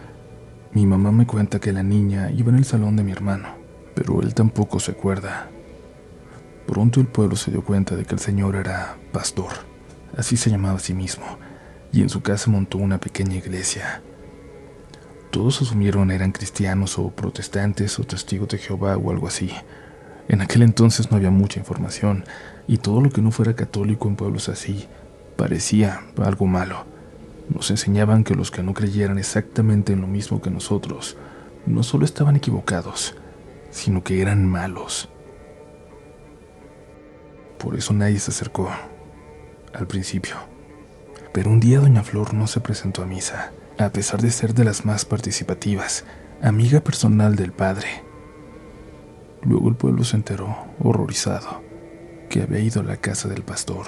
Mi 0.73 0.85
mamá 0.85 1.13
me 1.13 1.25
cuenta 1.25 1.59
que 1.59 1.71
la 1.71 1.83
niña 1.83 2.31
iba 2.31 2.49
en 2.49 2.57
el 2.57 2.65
salón 2.65 2.97
de 2.97 3.03
mi 3.03 3.13
hermano, 3.13 3.55
pero 3.95 4.21
él 4.21 4.33
tampoco 4.33 4.81
se 4.81 4.91
acuerda. 4.91 5.49
Pronto 6.67 6.99
el 6.99 7.07
pueblo 7.07 7.37
se 7.37 7.51
dio 7.51 7.63
cuenta 7.63 7.95
de 7.95 8.03
que 8.03 8.15
el 8.15 8.19
señor 8.19 8.57
era 8.57 8.97
pastor, 9.13 9.51
así 10.17 10.35
se 10.35 10.49
llamaba 10.49 10.77
a 10.77 10.79
sí 10.79 10.93
mismo 10.93 11.25
y 11.93 12.01
en 12.01 12.09
su 12.09 12.21
casa 12.21 12.51
montó 12.51 12.77
una 12.77 12.99
pequeña 12.99 13.37
iglesia. 13.37 14.01
Todos 15.35 15.61
asumieron 15.61 16.11
eran 16.11 16.31
cristianos 16.31 16.97
o 16.97 17.09
protestantes 17.09 17.99
o 17.99 18.05
testigos 18.05 18.47
de 18.47 18.57
Jehová 18.57 18.95
o 18.95 19.11
algo 19.11 19.27
así. 19.27 19.51
En 20.29 20.39
aquel 20.39 20.61
entonces 20.61 21.11
no 21.11 21.17
había 21.17 21.29
mucha 21.29 21.59
información 21.59 22.23
y 22.69 22.77
todo 22.77 23.01
lo 23.01 23.09
que 23.09 23.21
no 23.21 23.31
fuera 23.31 23.53
católico 23.53 24.07
en 24.07 24.15
pueblos 24.15 24.47
así 24.47 24.87
parecía 25.35 26.03
algo 26.23 26.45
malo. 26.45 26.85
Nos 27.49 27.69
enseñaban 27.69 28.23
que 28.23 28.33
los 28.33 28.49
que 28.49 28.63
no 28.63 28.73
creyeran 28.73 29.17
exactamente 29.17 29.91
en 29.91 29.99
lo 29.99 30.07
mismo 30.07 30.41
que 30.41 30.49
nosotros 30.49 31.17
no 31.65 31.83
solo 31.83 32.05
estaban 32.05 32.37
equivocados, 32.37 33.13
sino 33.71 34.05
que 34.05 34.21
eran 34.21 34.47
malos. 34.47 35.09
Por 37.57 37.75
eso 37.75 37.93
nadie 37.93 38.19
se 38.19 38.31
acercó 38.31 38.69
al 39.73 39.85
principio. 39.85 40.37
Pero 41.33 41.49
un 41.49 41.59
día 41.59 41.81
doña 41.81 42.03
Flor 42.03 42.33
no 42.33 42.47
se 42.47 42.61
presentó 42.61 43.03
a 43.03 43.05
misa, 43.05 43.51
a 43.77 43.89
pesar 43.89 44.21
de 44.21 44.31
ser 44.31 44.53
de 44.53 44.63
las 44.63 44.85
más 44.85 45.03
participativas, 45.05 46.05
amiga 46.41 46.79
personal 46.79 47.35
del 47.35 47.51
padre. 47.51 47.87
Luego 49.43 49.69
el 49.69 49.75
pueblo 49.75 50.03
se 50.03 50.15
enteró, 50.15 50.55
horrorizado, 50.79 51.61
que 52.29 52.41
había 52.41 52.59
ido 52.59 52.81
a 52.81 52.85
la 52.85 52.97
casa 52.97 53.27
del 53.27 53.43
pastor. 53.43 53.85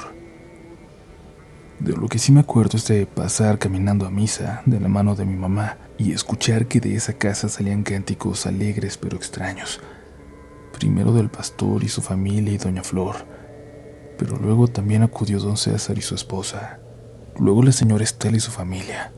De 1.79 1.93
lo 1.93 2.07
que 2.07 2.19
sí 2.19 2.31
me 2.31 2.41
acuerdo 2.41 2.77
es 2.77 2.87
de 2.87 3.05
pasar 3.05 3.59
caminando 3.59 4.05
a 4.05 4.11
misa 4.11 4.61
de 4.65 4.79
la 4.79 4.87
mano 4.87 5.15
de 5.15 5.25
mi 5.25 5.35
mamá 5.35 5.77
y 5.97 6.11
escuchar 6.11 6.67
que 6.67 6.79
de 6.79 6.95
esa 6.95 7.13
casa 7.13 7.49
salían 7.49 7.83
cánticos 7.83 8.45
alegres 8.45 8.97
pero 8.97 9.15
extraños. 9.15 9.79
Primero 10.73 11.13
del 11.13 11.29
pastor 11.29 11.83
y 11.83 11.87
su 11.87 12.01
familia 12.01 12.53
y 12.53 12.57
doña 12.57 12.83
Flor, 12.83 13.15
pero 14.17 14.37
luego 14.37 14.67
también 14.67 15.03
acudió 15.03 15.39
don 15.39 15.55
César 15.55 15.97
y 15.97 16.01
su 16.01 16.15
esposa, 16.15 16.79
luego 17.39 17.63
la 17.63 17.71
señora 17.71 18.03
Estela 18.03 18.37
y 18.37 18.41
su 18.41 18.51
familia, 18.51 19.11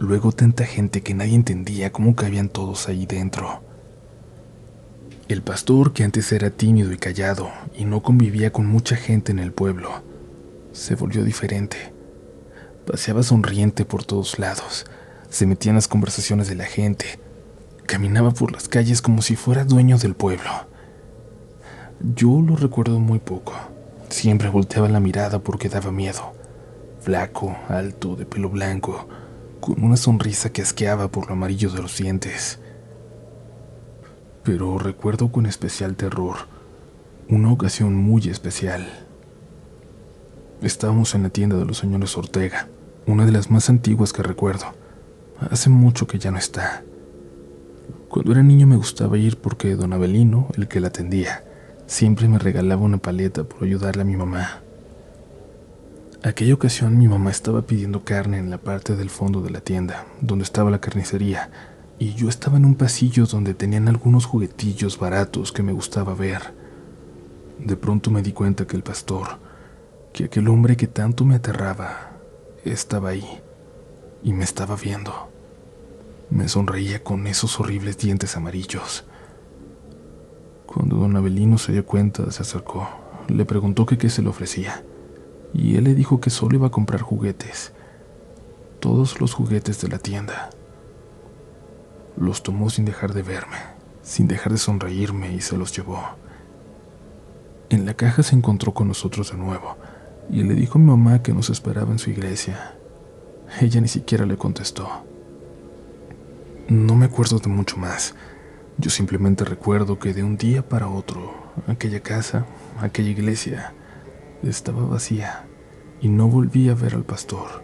luego 0.00 0.32
tanta 0.32 0.64
gente 0.64 1.02
que 1.02 1.14
nadie 1.14 1.34
entendía 1.34 1.92
cómo 1.92 2.16
cabían 2.16 2.48
todos 2.48 2.88
ahí 2.88 3.06
dentro. 3.06 3.62
El 5.28 5.42
pastor, 5.42 5.92
que 5.92 6.02
antes 6.02 6.32
era 6.32 6.50
tímido 6.50 6.92
y 6.92 6.96
callado 6.96 7.50
y 7.76 7.84
no 7.84 8.02
convivía 8.02 8.50
con 8.50 8.66
mucha 8.66 8.96
gente 8.96 9.30
en 9.30 9.38
el 9.38 9.52
pueblo, 9.52 10.02
se 10.72 10.96
volvió 10.96 11.22
diferente. 11.22 11.92
Paseaba 12.86 13.22
sonriente 13.22 13.84
por 13.84 14.04
todos 14.04 14.38
lados, 14.40 14.86
se 15.28 15.46
metía 15.46 15.70
en 15.70 15.76
las 15.76 15.86
conversaciones 15.86 16.48
de 16.48 16.56
la 16.56 16.64
gente, 16.64 17.20
caminaba 17.86 18.32
por 18.32 18.50
las 18.50 18.66
calles 18.66 19.02
como 19.02 19.22
si 19.22 19.36
fuera 19.36 19.64
dueño 19.64 19.98
del 19.98 20.14
pueblo. 20.14 20.50
Yo 22.16 22.40
lo 22.40 22.56
recuerdo 22.56 22.98
muy 22.98 23.20
poco. 23.20 23.52
Siempre 24.08 24.48
volteaba 24.48 24.88
la 24.88 24.98
mirada 24.98 25.38
porque 25.38 25.68
daba 25.68 25.92
miedo 25.92 26.32
flaco, 27.00 27.56
alto, 27.68 28.14
de 28.14 28.26
pelo 28.26 28.50
blanco, 28.50 29.08
con 29.60 29.82
una 29.84 29.96
sonrisa 29.96 30.50
que 30.50 30.62
asqueaba 30.62 31.08
por 31.08 31.26
lo 31.26 31.34
amarillo 31.34 31.70
de 31.70 31.82
los 31.82 31.96
dientes. 31.96 32.58
Pero 34.42 34.78
recuerdo 34.78 35.30
con 35.30 35.46
especial 35.46 35.96
terror 35.96 36.36
una 37.28 37.52
ocasión 37.52 37.94
muy 37.94 38.28
especial. 38.28 38.88
Estábamos 40.62 41.14
en 41.14 41.22
la 41.22 41.28
tienda 41.28 41.56
de 41.56 41.64
los 41.64 41.78
señores 41.78 42.16
Ortega, 42.16 42.68
una 43.06 43.24
de 43.24 43.32
las 43.32 43.50
más 43.50 43.70
antiguas 43.70 44.12
que 44.12 44.22
recuerdo. 44.22 44.66
Hace 45.50 45.70
mucho 45.70 46.06
que 46.06 46.18
ya 46.18 46.30
no 46.30 46.38
está. 46.38 46.82
Cuando 48.08 48.32
era 48.32 48.42
niño 48.42 48.66
me 48.66 48.76
gustaba 48.76 49.16
ir 49.16 49.36
porque 49.36 49.76
don 49.76 49.92
Abelino, 49.92 50.48
el 50.56 50.66
que 50.66 50.80
la 50.80 50.88
atendía, 50.88 51.44
siempre 51.86 52.28
me 52.28 52.38
regalaba 52.38 52.82
una 52.82 52.98
paleta 52.98 53.44
por 53.44 53.62
ayudarle 53.62 54.02
a 54.02 54.06
mi 54.06 54.16
mamá. 54.16 54.62
Aquella 56.22 56.52
ocasión 56.52 56.98
mi 56.98 57.08
mamá 57.08 57.30
estaba 57.30 57.62
pidiendo 57.62 58.04
carne 58.04 58.36
en 58.36 58.50
la 58.50 58.58
parte 58.58 58.94
del 58.94 59.08
fondo 59.08 59.40
de 59.40 59.48
la 59.48 59.62
tienda, 59.62 60.04
donde 60.20 60.44
estaba 60.44 60.70
la 60.70 60.78
carnicería, 60.78 61.50
y 61.98 62.12
yo 62.12 62.28
estaba 62.28 62.58
en 62.58 62.66
un 62.66 62.74
pasillo 62.74 63.24
donde 63.24 63.54
tenían 63.54 63.88
algunos 63.88 64.26
juguetillos 64.26 64.98
baratos 64.98 65.50
que 65.50 65.62
me 65.62 65.72
gustaba 65.72 66.14
ver. 66.14 66.52
De 67.58 67.74
pronto 67.74 68.10
me 68.10 68.20
di 68.20 68.32
cuenta 68.32 68.66
que 68.66 68.76
el 68.76 68.82
pastor, 68.82 69.38
que 70.12 70.24
aquel 70.24 70.48
hombre 70.48 70.76
que 70.76 70.86
tanto 70.86 71.24
me 71.24 71.36
aterraba, 71.36 72.10
estaba 72.66 73.08
ahí 73.08 73.40
y 74.22 74.34
me 74.34 74.44
estaba 74.44 74.76
viendo. 74.76 75.30
Me 76.28 76.50
sonreía 76.50 77.02
con 77.02 77.26
esos 77.28 77.58
horribles 77.60 77.96
dientes 77.96 78.36
amarillos. 78.36 79.06
Cuando 80.66 80.96
don 80.96 81.16
Abelino 81.16 81.56
se 81.56 81.72
dio 81.72 81.86
cuenta, 81.86 82.30
se 82.30 82.42
acercó. 82.42 82.86
Le 83.28 83.46
preguntó 83.46 83.86
que 83.86 83.96
qué 83.96 84.10
se 84.10 84.20
le 84.20 84.28
ofrecía 84.28 84.84
y 85.52 85.76
él 85.76 85.84
le 85.84 85.94
dijo 85.94 86.20
que 86.20 86.30
solo 86.30 86.56
iba 86.56 86.68
a 86.68 86.70
comprar 86.70 87.00
juguetes, 87.00 87.72
todos 88.78 89.20
los 89.20 89.34
juguetes 89.34 89.80
de 89.80 89.88
la 89.88 89.98
tienda. 89.98 90.50
Los 92.16 92.42
tomó 92.42 92.70
sin 92.70 92.84
dejar 92.84 93.14
de 93.14 93.22
verme, 93.22 93.58
sin 94.02 94.28
dejar 94.28 94.52
de 94.52 94.58
sonreírme 94.58 95.32
y 95.32 95.40
se 95.40 95.56
los 95.56 95.74
llevó. 95.76 96.00
En 97.68 97.86
la 97.86 97.94
caja 97.94 98.22
se 98.22 98.34
encontró 98.34 98.74
con 98.74 98.88
nosotros 98.88 99.30
de 99.30 99.38
nuevo 99.38 99.76
y 100.30 100.42
le 100.42 100.54
dijo 100.54 100.78
a 100.78 100.80
mi 100.80 100.86
mamá 100.86 101.22
que 101.22 101.32
nos 101.32 101.50
esperaba 101.50 101.92
en 101.92 101.98
su 101.98 102.10
iglesia. 102.10 102.74
Ella 103.60 103.80
ni 103.80 103.88
siquiera 103.88 104.26
le 104.26 104.36
contestó, 104.36 104.88
No 106.68 106.94
me 106.94 107.06
acuerdo 107.06 107.38
de 107.38 107.48
mucho 107.48 107.76
más. 107.76 108.14
Yo 108.78 108.90
simplemente 108.90 109.44
recuerdo 109.44 109.98
que 109.98 110.14
de 110.14 110.22
un 110.22 110.36
día 110.36 110.66
para 110.66 110.88
otro, 110.88 111.34
aquella 111.66 112.00
casa, 112.00 112.46
aquella 112.80 113.10
iglesia, 113.10 113.74
estaba 114.42 114.84
vacía 114.86 115.46
y 116.00 116.08
no 116.08 116.28
volví 116.28 116.68
a 116.68 116.74
ver 116.74 116.94
al 116.94 117.04
pastor. 117.04 117.62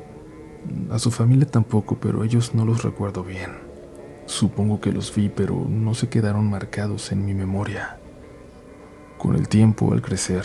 A 0.90 0.98
su 0.98 1.10
familia 1.10 1.46
tampoco, 1.46 1.98
pero 2.00 2.24
ellos 2.24 2.54
no 2.54 2.64
los 2.64 2.82
recuerdo 2.82 3.22
bien. 3.22 3.52
Supongo 4.26 4.80
que 4.80 4.92
los 4.92 5.14
vi, 5.14 5.28
pero 5.28 5.66
no 5.68 5.94
se 5.94 6.08
quedaron 6.08 6.50
marcados 6.50 7.12
en 7.12 7.24
mi 7.24 7.34
memoria. 7.34 7.98
Con 9.18 9.36
el 9.36 9.48
tiempo, 9.48 9.92
al 9.92 10.02
crecer, 10.02 10.44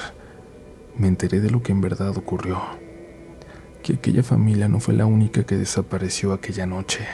me 0.98 1.08
enteré 1.08 1.42
de 1.42 1.50
lo 1.50 1.64
que 1.64 1.72
en 1.72 1.82
verdad 1.82 2.16
ocurrió. 2.18 2.62
Que 3.82 3.94
aquella 3.94 4.22
familia 4.22 4.68
no 4.68 4.80
fue 4.80 4.94
la 4.94 5.08
única 5.08 5.44
que 5.44 5.58
desapareció 5.58 6.32
aquella 6.32 6.68
noche. 6.68 7.08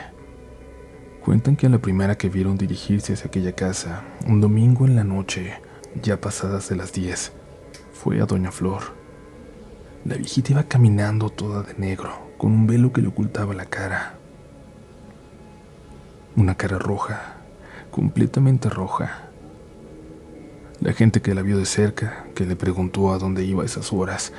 Cuentan 1.24 1.56
que 1.56 1.68
a 1.68 1.70
la 1.70 1.80
primera 1.80 2.18
que 2.18 2.30
vieron 2.30 2.58
dirigirse 2.58 3.14
hacia 3.14 3.28
aquella 3.28 3.54
casa, 3.54 4.04
un 4.28 4.42
domingo 4.42 4.86
en 4.86 4.96
la 4.96 5.04
noche, 5.04 5.54
ya 6.02 6.20
pasadas 6.20 6.70
de 6.70 6.76
las 6.76 6.92
10, 6.92 7.32
fue 7.94 8.22
a 8.22 8.26
Doña 8.26 8.52
Flor. 8.52 8.97
La 10.08 10.16
viejita 10.16 10.54
iba 10.54 10.64
caminando 10.64 11.30
toda 11.30 11.64
de 11.64 11.74
negro, 11.74 12.32
con 12.38 12.54
un 12.54 12.66
velo 12.66 12.94
que 12.94 13.02
le 13.02 13.10
ocultaba 13.10 13.54
la 13.54 13.66
cara. 13.66 14.18
Una 16.38 16.56
cara 16.56 16.80
roja, 16.80 17.36
completamente 17.92 18.70
roja. 18.70 19.28
La 20.80 20.94
gente 20.94 21.22
que 21.22 21.36
la 21.36 21.42
vio 21.42 21.58
de 21.58 21.66
cerca, 21.66 22.26
que 22.36 22.46
le 22.46 22.56
preguntó 22.56 23.12
a 23.12 23.18
dónde 23.18 23.44
iba 23.44 23.64
a 23.64 23.66
esas 23.66 23.92
horas, 23.92 24.32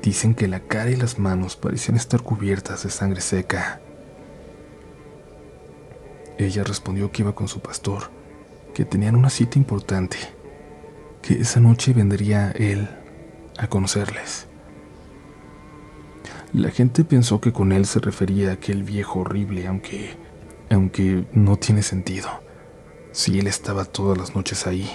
dicen 0.00 0.36
que 0.36 0.46
la 0.46 0.60
cara 0.60 0.90
y 0.90 0.96
las 0.96 1.18
manos 1.18 1.56
parecían 1.56 1.96
estar 1.96 2.22
cubiertas 2.22 2.84
de 2.84 2.90
sangre 2.90 3.20
seca. 3.20 3.80
Ella 6.38 6.62
respondió 6.62 7.10
que 7.10 7.22
iba 7.22 7.34
con 7.34 7.48
su 7.48 7.58
pastor, 7.58 8.12
que 8.74 8.84
tenían 8.84 9.16
una 9.16 9.30
cita 9.30 9.58
importante, 9.58 10.18
que 11.20 11.40
esa 11.40 11.58
noche 11.58 11.94
vendría 11.94 12.52
él 12.52 12.88
a 13.58 13.66
conocerles. 13.66 14.49
La 16.52 16.70
gente 16.70 17.04
pensó 17.04 17.40
que 17.40 17.52
con 17.52 17.70
él 17.70 17.86
se 17.86 18.00
refería 18.00 18.50
a 18.50 18.54
aquel 18.54 18.82
viejo 18.82 19.20
horrible, 19.20 19.68
aunque, 19.68 20.16
aunque 20.68 21.24
no 21.32 21.56
tiene 21.56 21.82
sentido. 21.82 22.28
Si 23.12 23.38
él 23.38 23.46
estaba 23.46 23.84
todas 23.84 24.18
las 24.18 24.34
noches 24.34 24.66
ahí. 24.66 24.90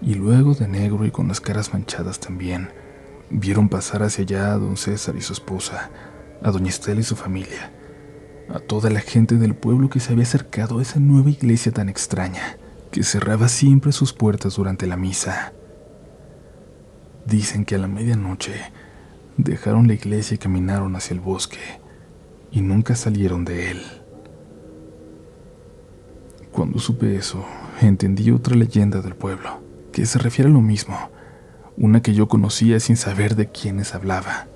Y 0.00 0.14
luego 0.14 0.54
de 0.54 0.66
negro 0.66 1.04
y 1.04 1.10
con 1.10 1.28
las 1.28 1.42
caras 1.42 1.74
manchadas 1.74 2.20
también, 2.20 2.70
vieron 3.28 3.68
pasar 3.68 4.02
hacia 4.02 4.24
allá 4.24 4.52
a 4.52 4.58
don 4.58 4.78
César 4.78 5.14
y 5.14 5.20
su 5.20 5.34
esposa, 5.34 5.90
a 6.42 6.50
doña 6.50 6.70
Estela 6.70 7.00
y 7.00 7.04
su 7.04 7.14
familia, 7.14 7.70
a 8.48 8.60
toda 8.60 8.88
la 8.88 9.00
gente 9.00 9.34
del 9.34 9.54
pueblo 9.54 9.90
que 9.90 10.00
se 10.00 10.12
había 10.12 10.24
acercado 10.24 10.78
a 10.78 10.82
esa 10.82 11.00
nueva 11.00 11.28
iglesia 11.28 11.70
tan 11.70 11.90
extraña, 11.90 12.56
que 12.90 13.02
cerraba 13.02 13.48
siempre 13.48 13.92
sus 13.92 14.14
puertas 14.14 14.56
durante 14.56 14.86
la 14.86 14.96
misa. 14.96 15.52
Dicen 17.26 17.66
que 17.66 17.74
a 17.74 17.78
la 17.78 17.88
medianoche 17.88 18.72
Dejaron 19.38 19.86
la 19.86 19.94
iglesia 19.94 20.34
y 20.34 20.38
caminaron 20.38 20.96
hacia 20.96 21.14
el 21.14 21.20
bosque, 21.20 21.60
y 22.50 22.60
nunca 22.60 22.96
salieron 22.96 23.44
de 23.44 23.70
él. 23.70 23.82
Cuando 26.50 26.80
supe 26.80 27.14
eso, 27.14 27.44
entendí 27.80 28.32
otra 28.32 28.56
leyenda 28.56 29.00
del 29.00 29.14
pueblo, 29.14 29.60
que 29.92 30.06
se 30.06 30.18
refiere 30.18 30.50
a 30.50 30.52
lo 30.52 30.60
mismo, 30.60 30.96
una 31.76 32.02
que 32.02 32.14
yo 32.14 32.26
conocía 32.26 32.80
sin 32.80 32.96
saber 32.96 33.36
de 33.36 33.46
quiénes 33.46 33.94
hablaba. 33.94 34.48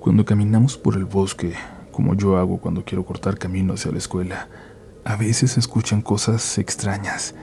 Cuando 0.00 0.24
caminamos 0.24 0.78
por 0.78 0.94
el 0.94 1.04
bosque, 1.04 1.52
como 1.92 2.14
yo 2.14 2.38
hago 2.38 2.56
cuando 2.56 2.86
quiero 2.86 3.04
cortar 3.04 3.36
camino 3.36 3.74
hacia 3.74 3.92
la 3.92 3.98
escuela, 3.98 4.48
a 5.04 5.14
veces 5.16 5.52
se 5.52 5.60
escuchan 5.60 6.00
cosas 6.00 6.56
extrañas, 6.56 7.34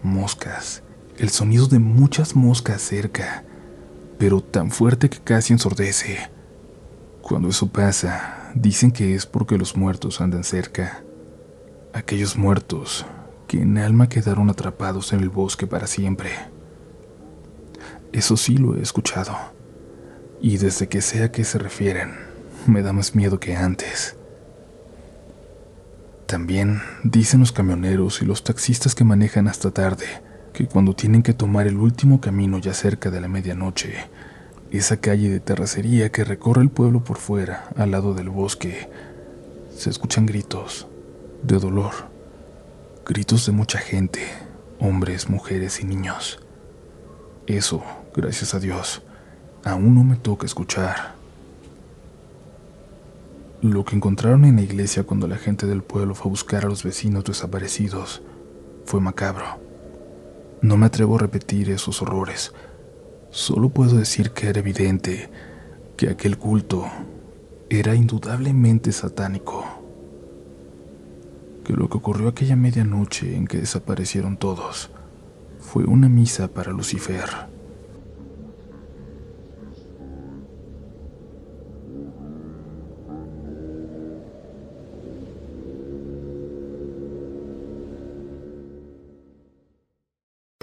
moscas, 0.00 0.84
el 1.18 1.30
sonido 1.30 1.66
de 1.66 1.80
muchas 1.80 2.36
moscas 2.36 2.82
cerca, 2.82 3.42
pero 4.18 4.42
tan 4.42 4.70
fuerte 4.70 5.08
que 5.08 5.20
casi 5.20 5.52
ensordece. 5.52 6.28
Cuando 7.22 7.48
eso 7.48 7.68
pasa, 7.68 8.50
dicen 8.54 8.90
que 8.90 9.14
es 9.14 9.26
porque 9.26 9.56
los 9.56 9.76
muertos 9.76 10.20
andan 10.20 10.44
cerca. 10.44 11.04
Aquellos 11.92 12.36
muertos 12.36 13.06
que 13.46 13.62
en 13.62 13.78
alma 13.78 14.08
quedaron 14.08 14.50
atrapados 14.50 15.12
en 15.12 15.20
el 15.20 15.28
bosque 15.28 15.66
para 15.66 15.86
siempre. 15.86 16.30
Eso 18.12 18.36
sí 18.36 18.56
lo 18.56 18.76
he 18.76 18.82
escuchado. 18.82 19.36
Y 20.40 20.58
desde 20.58 20.88
que 20.88 21.00
sé 21.00 21.22
a 21.22 21.32
qué 21.32 21.44
se 21.44 21.58
refieren, 21.58 22.14
me 22.66 22.82
da 22.82 22.92
más 22.92 23.14
miedo 23.14 23.38
que 23.38 23.56
antes. 23.56 24.16
También 26.26 26.82
dicen 27.04 27.40
los 27.40 27.52
camioneros 27.52 28.20
y 28.20 28.26
los 28.26 28.44
taxistas 28.44 28.94
que 28.94 29.04
manejan 29.04 29.48
hasta 29.48 29.70
tarde 29.70 30.27
que 30.52 30.66
cuando 30.66 30.94
tienen 30.94 31.22
que 31.22 31.34
tomar 31.34 31.66
el 31.66 31.76
último 31.76 32.20
camino 32.20 32.58
ya 32.58 32.74
cerca 32.74 33.10
de 33.10 33.20
la 33.20 33.28
medianoche, 33.28 33.94
esa 34.70 34.98
calle 34.98 35.30
de 35.30 35.40
terracería 35.40 36.10
que 36.10 36.24
recorre 36.24 36.62
el 36.62 36.70
pueblo 36.70 37.02
por 37.02 37.18
fuera, 37.18 37.68
al 37.76 37.90
lado 37.90 38.14
del 38.14 38.28
bosque, 38.28 38.88
se 39.74 39.90
escuchan 39.90 40.26
gritos 40.26 40.86
de 41.42 41.58
dolor, 41.58 41.92
gritos 43.06 43.46
de 43.46 43.52
mucha 43.52 43.78
gente, 43.78 44.20
hombres, 44.80 45.30
mujeres 45.30 45.80
y 45.80 45.84
niños. 45.84 46.40
Eso, 47.46 47.82
gracias 48.14 48.54
a 48.54 48.60
Dios, 48.60 49.02
aún 49.64 49.94
no 49.94 50.04
me 50.04 50.16
toca 50.16 50.46
escuchar. 50.46 51.14
Lo 53.62 53.84
que 53.84 53.96
encontraron 53.96 54.44
en 54.44 54.56
la 54.56 54.62
iglesia 54.62 55.02
cuando 55.04 55.26
la 55.26 55.36
gente 55.36 55.66
del 55.66 55.82
pueblo 55.82 56.14
fue 56.14 56.28
a 56.28 56.30
buscar 56.30 56.64
a 56.64 56.68
los 56.68 56.84
vecinos 56.84 57.24
desaparecidos 57.24 58.22
fue 58.84 59.00
macabro. 59.00 59.67
No 60.60 60.76
me 60.76 60.86
atrevo 60.86 61.16
a 61.16 61.20
repetir 61.20 61.70
esos 61.70 62.02
horrores. 62.02 62.52
Solo 63.30 63.68
puedo 63.68 63.96
decir 63.96 64.32
que 64.32 64.48
era 64.48 64.58
evidente 64.58 65.30
que 65.96 66.08
aquel 66.08 66.36
culto 66.36 66.84
era 67.70 67.94
indudablemente 67.94 68.90
satánico. 68.90 69.64
Que 71.64 71.74
lo 71.74 71.88
que 71.88 71.98
ocurrió 71.98 72.28
aquella 72.28 72.56
medianoche 72.56 73.36
en 73.36 73.46
que 73.46 73.58
desaparecieron 73.58 74.36
todos 74.36 74.90
fue 75.60 75.84
una 75.84 76.08
misa 76.08 76.48
para 76.48 76.72
Lucifer. 76.72 77.28